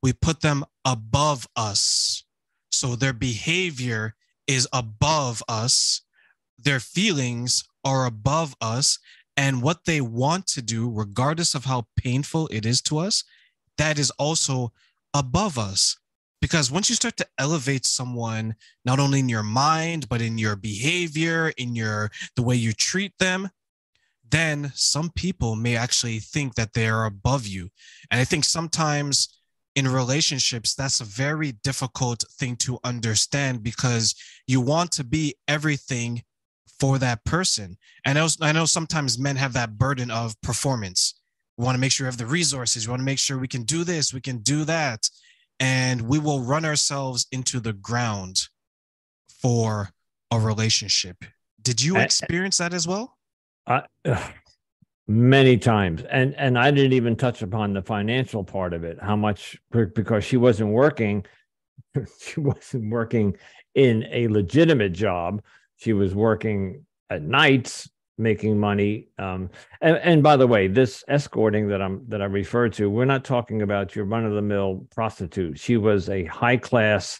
we 0.03 0.13
put 0.13 0.41
them 0.41 0.65
above 0.83 1.47
us. 1.55 2.25
So 2.71 2.95
their 2.95 3.13
behavior 3.13 4.15
is 4.47 4.67
above 4.73 5.43
us, 5.47 6.01
their 6.57 6.79
feelings 6.79 7.63
are 7.83 8.05
above 8.05 8.55
us, 8.59 8.99
and 9.37 9.61
what 9.61 9.85
they 9.85 10.01
want 10.01 10.47
to 10.47 10.61
do, 10.61 10.91
regardless 10.91 11.55
of 11.55 11.65
how 11.65 11.87
painful 11.95 12.47
it 12.51 12.65
is 12.65 12.81
to 12.83 12.97
us, 12.97 13.23
that 13.77 13.97
is 13.97 14.11
also 14.11 14.73
above 15.13 15.57
us. 15.57 15.97
Because 16.41 16.71
once 16.71 16.89
you 16.89 16.95
start 16.95 17.17
to 17.17 17.27
elevate 17.37 17.85
someone, 17.85 18.55
not 18.83 18.99
only 18.99 19.19
in 19.19 19.29
your 19.29 19.43
mind, 19.43 20.09
but 20.09 20.21
in 20.21 20.37
your 20.37 20.55
behavior, 20.55 21.53
in 21.57 21.75
your 21.75 22.09
the 22.35 22.41
way 22.41 22.55
you 22.55 22.73
treat 22.73 23.13
them, 23.19 23.49
then 24.31 24.71
some 24.73 25.11
people 25.11 25.55
may 25.55 25.75
actually 25.75 26.19
think 26.19 26.55
that 26.55 26.73
they 26.73 26.87
are 26.87 27.05
above 27.05 27.45
you. 27.45 27.69
And 28.09 28.19
I 28.19 28.23
think 28.23 28.45
sometimes 28.45 29.37
in 29.75 29.87
relationships, 29.87 30.73
that's 30.73 30.99
a 30.99 31.05
very 31.05 31.53
difficult 31.63 32.25
thing 32.39 32.55
to 32.57 32.79
understand 32.83 33.63
because 33.63 34.15
you 34.47 34.59
want 34.59 34.91
to 34.93 35.03
be 35.03 35.35
everything 35.47 36.23
for 36.79 36.97
that 36.97 37.23
person. 37.23 37.77
And 38.05 38.17
I 38.17 38.21
know, 38.21 38.29
I 38.41 38.51
know 38.51 38.65
sometimes 38.65 39.19
men 39.19 39.35
have 39.35 39.53
that 39.53 39.77
burden 39.77 40.09
of 40.09 40.39
performance. 40.41 41.21
We 41.57 41.65
want 41.65 41.75
to 41.75 41.79
make 41.79 41.91
sure 41.91 42.05
we 42.05 42.09
have 42.09 42.17
the 42.17 42.25
resources. 42.25 42.87
We 42.87 42.91
want 42.91 43.01
to 43.01 43.05
make 43.05 43.19
sure 43.19 43.37
we 43.37 43.47
can 43.47 43.63
do 43.63 43.83
this, 43.83 44.13
we 44.13 44.21
can 44.21 44.39
do 44.39 44.65
that. 44.65 45.07
And 45.59 46.01
we 46.03 46.19
will 46.19 46.41
run 46.41 46.65
ourselves 46.65 47.27
into 47.31 47.59
the 47.59 47.73
ground 47.73 48.47
for 49.41 49.89
a 50.31 50.39
relationship. 50.39 51.17
Did 51.61 51.81
you 51.81 51.97
experience 51.97 52.57
that 52.57 52.73
as 52.73 52.87
well? 52.87 53.17
Uh, 53.67 53.81
many 55.11 55.57
times 55.57 56.03
and 56.09 56.33
and 56.37 56.57
i 56.57 56.71
didn't 56.71 56.93
even 56.93 57.17
touch 57.17 57.41
upon 57.41 57.73
the 57.73 57.81
financial 57.81 58.45
part 58.45 58.73
of 58.73 58.85
it 58.85 58.97
how 59.01 59.15
much 59.15 59.59
because 59.93 60.23
she 60.23 60.37
wasn't 60.37 60.69
working 60.69 61.25
she 62.19 62.39
wasn't 62.39 62.89
working 62.89 63.35
in 63.75 64.05
a 64.11 64.27
legitimate 64.29 64.93
job 64.93 65.41
she 65.75 65.91
was 65.91 66.15
working 66.15 66.85
at 67.09 67.21
nights 67.21 67.89
making 68.17 68.59
money 68.59 69.07
um, 69.17 69.49
and, 69.81 69.97
and 69.97 70.23
by 70.23 70.35
the 70.37 70.45
way 70.45 70.67
this 70.67 71.03
escorting 71.07 71.67
that 71.67 71.81
i'm 71.81 72.03
that 72.07 72.21
i 72.21 72.25
referred 72.25 72.73
to 72.73 72.89
we're 72.89 73.05
not 73.05 73.23
talking 73.23 73.61
about 73.61 73.95
your 73.95 74.05
run-of-the-mill 74.05 74.85
prostitute. 74.91 75.57
She 75.57 75.77
was 75.77 76.09
a 76.09 76.25
high 76.25 76.57
class 76.57 77.19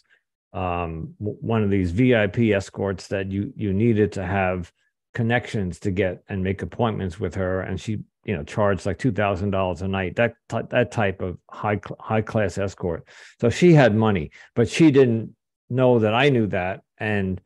um, 0.52 1.14
one 1.18 1.62
of 1.62 1.70
these 1.70 1.90
vip 1.92 2.38
escorts 2.38 3.08
that 3.08 3.30
you 3.30 3.52
you 3.56 3.72
needed 3.72 4.12
to 4.12 4.24
have 4.24 4.70
connections 5.14 5.78
to 5.80 5.90
get 5.90 6.22
and 6.28 6.42
make 6.42 6.62
appointments 6.62 7.18
with 7.18 7.34
her 7.34 7.62
and 7.62 7.80
she 7.80 8.00
you 8.24 8.36
know 8.36 8.44
charged 8.44 8.86
like 8.86 8.98
$2000 8.98 9.82
a 9.82 9.88
night 9.88 10.16
that 10.16 10.34
that 10.48 10.90
type 10.92 11.20
of 11.22 11.38
high 11.50 11.80
high 12.00 12.22
class 12.22 12.58
escort. 12.58 13.06
So 13.40 13.50
she 13.50 13.72
had 13.72 13.94
money 13.94 14.30
but 14.54 14.68
she 14.68 14.90
didn't 14.90 15.34
know 15.70 15.98
that 15.98 16.14
i 16.14 16.28
knew 16.28 16.46
that 16.46 16.82
and 16.98 17.40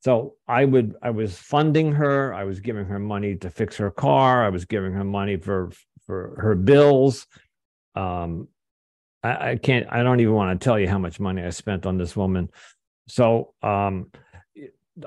so 0.00 0.34
i 0.48 0.64
would 0.64 0.94
i 1.02 1.10
was 1.10 1.36
funding 1.38 1.92
her. 1.92 2.34
I 2.34 2.44
was 2.44 2.60
giving 2.60 2.86
her 2.86 2.98
money 2.98 3.36
to 3.36 3.50
fix 3.50 3.76
her 3.76 3.90
car. 3.90 4.44
I 4.44 4.48
was 4.48 4.64
giving 4.64 4.92
her 4.92 5.04
money 5.04 5.36
for 5.36 5.70
for 6.06 6.36
her 6.38 6.54
bills. 6.54 7.26
Um 7.94 8.48
i, 9.22 9.50
I 9.50 9.56
can't 9.56 9.86
i 9.90 10.02
don't 10.02 10.20
even 10.20 10.34
want 10.34 10.58
to 10.58 10.64
tell 10.64 10.78
you 10.78 10.88
how 10.88 10.98
much 10.98 11.20
money 11.20 11.42
i 11.42 11.50
spent 11.50 11.86
on 11.86 11.98
this 11.98 12.16
woman. 12.16 12.48
So 13.08 13.54
um 13.62 14.10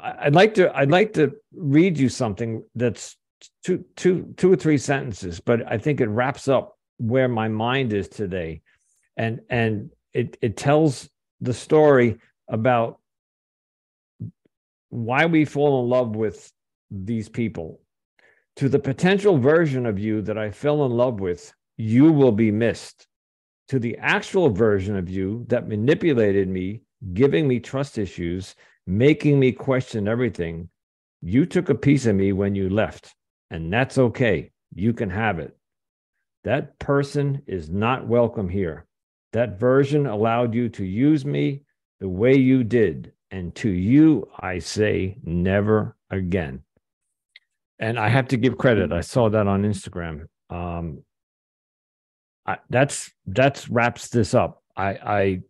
I'd 0.02 0.36
like 0.36 0.54
to 0.56 0.76
I'd 0.76 0.92
like 0.92 1.14
to 1.14 1.34
read 1.56 1.98
you 1.98 2.10
something 2.10 2.64
that's 2.76 3.18
two 3.64 3.84
two 3.96 4.34
two 4.38 4.52
or 4.52 4.56
three 4.56 4.78
sentences, 4.78 5.40
but 5.40 5.70
I 5.72 5.78
think 5.78 6.02
it 6.02 6.08
wraps 6.08 6.48
up 6.48 6.78
where 6.98 7.28
my 7.28 7.48
mind 7.48 7.94
is 7.94 8.08
today, 8.08 8.62
and 9.18 9.42
and 9.50 9.90
it 10.14 10.38
it 10.42 10.58
tells 10.58 11.10
the 11.42 11.54
story 11.54 12.18
about 12.48 13.00
why 14.94 15.26
we 15.26 15.44
fall 15.44 15.84
in 15.84 15.90
love 15.90 16.16
with 16.16 16.52
these 16.92 17.28
people. 17.28 17.82
To 18.58 18.70
the 18.70 18.78
potential 18.78 19.40
version 19.40 19.88
of 19.88 19.98
you 19.98 20.22
that 20.22 20.38
I 20.38 20.52
fell 20.52 20.86
in 20.86 20.92
love 20.92 21.20
with, 21.20 21.52
you 21.78 22.12
will 22.12 22.32
be 22.32 22.52
missed. 22.52 23.08
To 23.70 23.80
the 23.80 23.98
actual 23.98 24.50
version 24.50 24.96
of 24.96 25.10
you 25.10 25.46
that 25.50 25.68
manipulated 25.68 26.48
me, 26.48 26.82
giving 27.14 27.48
me 27.48 27.60
trust 27.60 27.98
issues, 27.98 28.54
making 28.86 29.40
me 29.40 29.52
question 29.52 30.08
everything. 30.08 30.70
You 31.22 31.48
took 31.48 31.70
a 31.70 31.76
piece 31.76 32.06
of 32.06 32.16
me 32.16 32.32
when 32.32 32.54
you 32.54 32.70
left, 32.70 33.16
and 33.50 33.74
that's 33.74 33.98
okay. 33.98 34.52
You 34.76 34.94
can 34.94 35.10
have 35.10 35.40
it. 35.40 35.58
That 36.44 36.78
person 36.78 37.42
is 37.48 37.68
not 37.68 38.08
welcome 38.08 38.50
here. 38.50 38.86
That 39.32 39.60
version 39.60 40.06
allowed 40.06 40.54
you 40.54 40.70
to 40.70 40.86
use 40.86 41.26
me 41.26 41.62
the 42.00 42.10
way 42.10 42.36
you 42.36 42.64
did. 42.64 43.14
And 43.34 43.56
to 43.56 43.70
you, 43.70 44.30
I 44.40 44.60
say 44.60 45.18
never 45.24 45.98
again. 46.12 46.62
And 47.80 47.98
I 47.98 48.08
have 48.08 48.28
to 48.28 48.38
give 48.38 48.60
credit. 48.60 48.92
I 48.92 49.02
saw 49.02 49.28
that 49.28 49.48
on 49.48 49.64
Instagram. 49.64 50.28
Um, 50.52 51.02
I, 52.46 52.58
that's 52.70 53.12
that's 53.26 53.68
wraps 53.68 54.10
this 54.10 54.36
up. 54.36 54.62
I, 54.78 54.90
I 54.90 55.42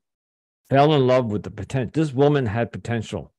fell 0.70 0.94
in 0.94 1.06
love 1.08 1.26
with 1.26 1.44
the 1.44 1.52
potential. 1.52 1.92
This 1.94 2.14
woman 2.14 2.46
had 2.46 2.72
potential, 2.72 3.34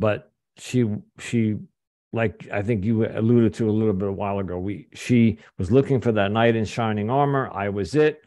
but 0.00 0.32
she 0.56 0.86
she 1.20 1.58
like 2.12 2.48
I 2.52 2.62
think 2.62 2.84
you 2.84 3.06
alluded 3.06 3.54
to 3.54 3.70
a 3.70 3.72
little 3.72 3.92
bit 3.92 4.08
a 4.08 4.12
while 4.12 4.40
ago. 4.40 4.58
We 4.58 4.88
she 4.94 5.38
was 5.58 5.70
looking 5.70 6.00
for 6.00 6.10
that 6.10 6.32
knight 6.32 6.56
in 6.56 6.64
shining 6.64 7.08
armor. 7.08 7.48
I 7.54 7.68
was 7.68 7.94
it, 7.94 8.24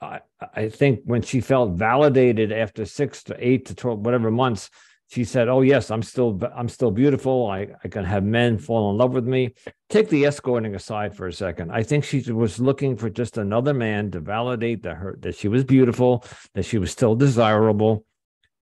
I 0.00 0.20
I 0.54 0.68
think 0.68 1.00
when 1.04 1.22
she 1.22 1.40
felt 1.40 1.72
validated 1.72 2.52
after 2.52 2.84
six 2.84 3.22
to 3.24 3.36
eight 3.38 3.66
to 3.66 3.74
twelve 3.74 4.00
whatever 4.00 4.30
months, 4.30 4.70
she 5.08 5.24
said, 5.24 5.48
"Oh 5.48 5.60
yes, 5.60 5.90
I'm 5.90 6.02
still 6.02 6.40
I'm 6.54 6.68
still 6.68 6.90
beautiful. 6.90 7.46
I 7.48 7.68
I 7.84 7.88
can 7.88 8.04
have 8.04 8.24
men 8.24 8.58
fall 8.58 8.90
in 8.90 8.98
love 8.98 9.12
with 9.12 9.26
me." 9.26 9.54
Take 9.88 10.08
the 10.08 10.24
escorting 10.24 10.74
aside 10.74 11.14
for 11.14 11.26
a 11.26 11.32
second. 11.32 11.70
I 11.72 11.82
think 11.82 12.04
she 12.04 12.20
was 12.32 12.60
looking 12.60 12.96
for 12.96 13.10
just 13.10 13.36
another 13.36 13.74
man 13.74 14.10
to 14.12 14.20
validate 14.20 14.82
that 14.84 14.96
her 14.96 15.18
that 15.20 15.36
she 15.36 15.48
was 15.48 15.64
beautiful, 15.64 16.24
that 16.54 16.64
she 16.64 16.78
was 16.78 16.90
still 16.90 17.14
desirable, 17.14 18.04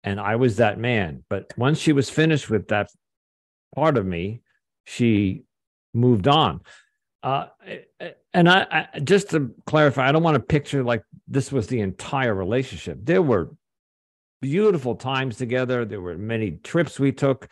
and 0.02 0.18
I 0.18 0.36
was 0.36 0.56
that 0.56 0.78
man. 0.78 1.24
But 1.28 1.52
once 1.56 1.78
she 1.78 1.92
was 1.92 2.10
finished 2.10 2.50
with 2.50 2.68
that 2.68 2.90
part 3.74 3.96
of 3.96 4.06
me, 4.06 4.40
she 4.84 5.42
moved 5.94 6.26
on. 6.26 6.62
Uh, 7.22 7.46
and 8.32 8.48
I, 8.48 8.88
I 8.94 9.00
just 9.00 9.30
to 9.30 9.52
clarify, 9.66 10.08
I 10.08 10.12
don't 10.12 10.22
want 10.22 10.36
to 10.36 10.40
picture 10.40 10.84
like 10.84 11.02
this 11.28 11.52
was 11.52 11.66
the 11.66 11.80
entire 11.80 12.34
relationship. 12.34 12.98
There 13.02 13.22
were 13.22 13.50
beautiful 14.40 14.94
times 14.96 15.36
together. 15.36 15.84
There 15.84 16.00
were 16.00 16.16
many 16.16 16.52
trips 16.62 16.98
we 16.98 17.12
took 17.12 17.48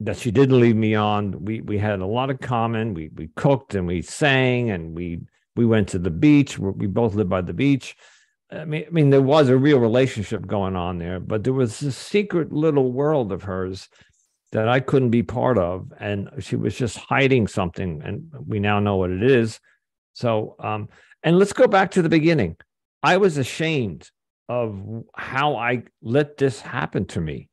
that 0.00 0.16
she 0.16 0.30
didn't 0.30 0.60
leave 0.60 0.76
me 0.76 0.94
on. 0.94 1.44
We 1.44 1.60
we 1.60 1.78
had 1.78 2.00
a 2.00 2.06
lot 2.06 2.30
of 2.30 2.40
common. 2.40 2.94
We 2.94 3.10
we 3.14 3.28
cooked 3.36 3.74
and 3.74 3.86
we 3.86 4.02
sang 4.02 4.70
and 4.70 4.94
we 4.96 5.20
we 5.56 5.66
went 5.66 5.88
to 5.88 5.98
the 5.98 6.10
beach. 6.10 6.58
We 6.58 6.86
both 6.86 7.14
lived 7.14 7.30
by 7.30 7.42
the 7.42 7.52
beach. 7.52 7.96
I 8.52 8.64
mean, 8.64 8.84
I 8.86 8.90
mean, 8.90 9.10
there 9.10 9.22
was 9.22 9.48
a 9.48 9.56
real 9.56 9.78
relationship 9.78 10.46
going 10.46 10.74
on 10.74 10.98
there, 10.98 11.20
but 11.20 11.44
there 11.44 11.52
was 11.52 11.82
a 11.82 11.92
secret 11.92 12.52
little 12.52 12.92
world 12.92 13.30
of 13.30 13.44
hers 13.44 13.88
that 14.52 14.68
I 14.68 14.80
couldn't 14.80 15.10
be 15.10 15.22
part 15.22 15.58
of, 15.58 15.92
and 16.00 16.28
she 16.40 16.56
was 16.56 16.76
just 16.76 16.96
hiding 16.96 17.46
something, 17.46 18.02
and 18.04 18.32
we 18.46 18.58
now 18.58 18.80
know 18.80 18.96
what 18.96 19.10
it 19.10 19.22
is. 19.22 19.60
So, 20.14 20.56
um, 20.58 20.88
and 21.22 21.38
let's 21.38 21.52
go 21.52 21.68
back 21.68 21.92
to 21.92 22.02
the 22.02 22.08
beginning. 22.08 22.56
I 23.02 23.16
was 23.16 23.38
ashamed 23.38 24.10
of 24.48 25.04
how 25.14 25.56
I 25.56 25.84
let 26.02 26.36
this 26.36 26.60
happen 26.60 27.06
to 27.06 27.20
me. 27.20 27.48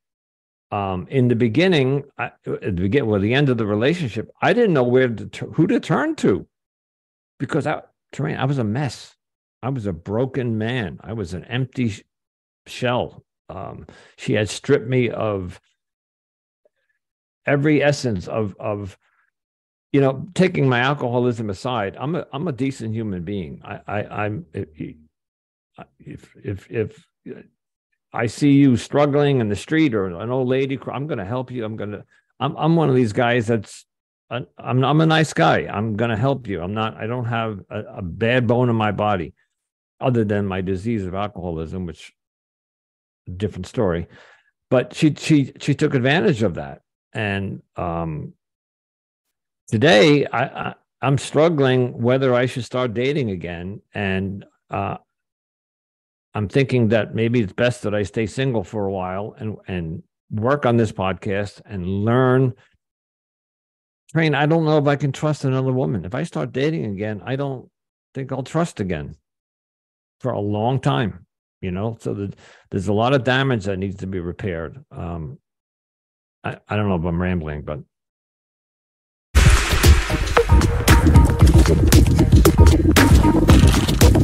Um, 0.71 1.07
in 1.09 1.29
the 1.29 1.35
beginning, 1.35 2.03
I, 2.17 2.25
at 2.25 2.43
the 2.43 2.71
beginning, 2.71 3.09
well, 3.09 3.21
the 3.21 3.33
end 3.33 3.49
of 3.49 3.57
the 3.57 3.65
relationship, 3.65 4.29
I 4.41 4.51
didn't 4.53 4.73
know 4.73 4.83
where 4.83 5.07
to 5.07 5.45
who 5.45 5.67
to 5.67 5.79
turn 5.79 6.15
to, 6.17 6.45
because 7.39 7.65
I, 7.65 7.83
Terrain, 8.11 8.37
I 8.37 8.45
was 8.45 8.57
a 8.57 8.63
mess. 8.63 9.15
I 9.63 9.69
was 9.69 9.85
a 9.85 9.93
broken 9.93 10.57
man. 10.57 10.99
I 11.01 11.13
was 11.13 11.33
an 11.33 11.45
empty 11.45 11.93
shell. 12.65 13.23
Um, 13.49 13.87
she 14.17 14.33
had 14.33 14.49
stripped 14.49 14.87
me 14.87 15.09
of 15.09 15.61
every 17.47 17.81
essence 17.81 18.27
of 18.27 18.55
of 18.59 18.97
you 19.93 20.01
know 20.01 20.27
taking 20.35 20.67
my 20.67 20.79
alcoholism 20.79 21.49
aside 21.49 21.95
i'm 21.97 22.13
a 22.15 22.27
i'm 22.33 22.47
a 22.47 22.51
decent 22.51 22.93
human 22.93 23.23
being 23.23 23.61
i 23.63 23.79
i 23.87 24.25
i'm 24.25 24.45
if 25.99 26.35
if 26.43 26.67
if 26.71 27.05
I 28.13 28.25
see 28.25 28.53
you 28.53 28.77
struggling 28.77 29.41
in 29.41 29.49
the 29.49 29.55
street 29.55 29.93
or 29.93 30.07
an 30.07 30.31
old 30.31 30.47
lady, 30.47 30.79
I'm 30.91 31.07
going 31.07 31.19
to 31.19 31.25
help 31.25 31.51
you. 31.51 31.65
I'm 31.65 31.75
going 31.75 31.91
to, 31.91 32.05
I'm, 32.39 32.55
I'm 32.55 32.75
one 32.75 32.89
of 32.89 32.95
these 32.95 33.11
guys 33.11 33.47
that's, 33.47 33.85
I'm, 34.29 34.47
I'm 34.57 35.01
a 35.01 35.05
nice 35.05 35.33
guy. 35.33 35.67
I'm 35.67 35.97
going 35.97 36.09
to 36.09 36.17
help 36.17 36.47
you. 36.47 36.61
I'm 36.61 36.73
not, 36.73 36.95
I 36.95 37.05
don't 37.05 37.25
have 37.25 37.59
a, 37.69 37.97
a 37.97 38.01
bad 38.01 38.47
bone 38.47 38.69
in 38.69 38.75
my 38.77 38.93
body 38.93 39.33
other 39.99 40.23
than 40.23 40.45
my 40.45 40.61
disease 40.61 41.05
of 41.05 41.15
alcoholism, 41.15 41.85
which 41.85 42.13
different 43.35 43.67
story. 43.67 44.07
But 44.69 44.95
she, 44.95 45.13
she, 45.13 45.53
she 45.59 45.75
took 45.75 45.93
advantage 45.93 46.43
of 46.43 46.55
that. 46.55 46.83
And, 47.13 47.61
um, 47.75 48.33
today 49.67 50.25
I, 50.25 50.43
I 50.43 50.75
I'm 51.01 51.17
struggling 51.17 52.01
whether 52.01 52.33
I 52.33 52.45
should 52.47 52.65
start 52.65 52.93
dating 52.93 53.31
again. 53.31 53.81
And, 53.93 54.45
uh, 54.69 54.97
I'm 56.33 56.47
thinking 56.47 56.89
that 56.89 57.15
maybe 57.15 57.39
it's 57.41 57.53
best 57.53 57.81
that 57.83 57.95
I 57.95 58.03
stay 58.03 58.25
single 58.25 58.63
for 58.63 58.85
a 58.85 58.91
while 58.91 59.35
and 59.37 59.57
and 59.67 60.03
work 60.29 60.65
on 60.65 60.77
this 60.77 60.91
podcast 60.91 61.61
and 61.65 61.85
learn. 61.85 62.53
Train. 64.11 64.35
I 64.35 64.45
don't 64.45 64.65
know 64.65 64.77
if 64.77 64.87
I 64.87 64.95
can 64.95 65.11
trust 65.11 65.45
another 65.45 65.73
woman. 65.73 66.05
If 66.05 66.15
I 66.15 66.23
start 66.23 66.51
dating 66.53 66.85
again, 66.85 67.21
I 67.25 67.35
don't 67.35 67.69
think 68.13 68.31
I'll 68.31 68.43
trust 68.43 68.79
again 68.79 69.15
for 70.21 70.31
a 70.31 70.39
long 70.39 70.79
time. 70.79 71.25
You 71.61 71.71
know, 71.71 71.97
so 71.99 72.13
that 72.13 72.35
there's 72.69 72.87
a 72.87 72.93
lot 72.93 73.13
of 73.13 73.23
damage 73.23 73.65
that 73.65 73.77
needs 73.77 73.97
to 73.97 74.07
be 74.07 74.19
repaired. 74.19 74.83
Um, 74.91 75.39
I, 76.43 76.57
I 76.67 76.75
don't 76.75 76.87
know 76.87 76.95
if 76.95 77.03
I'm 77.03 77.21
rambling, 77.21 77.63
but 77.63 77.79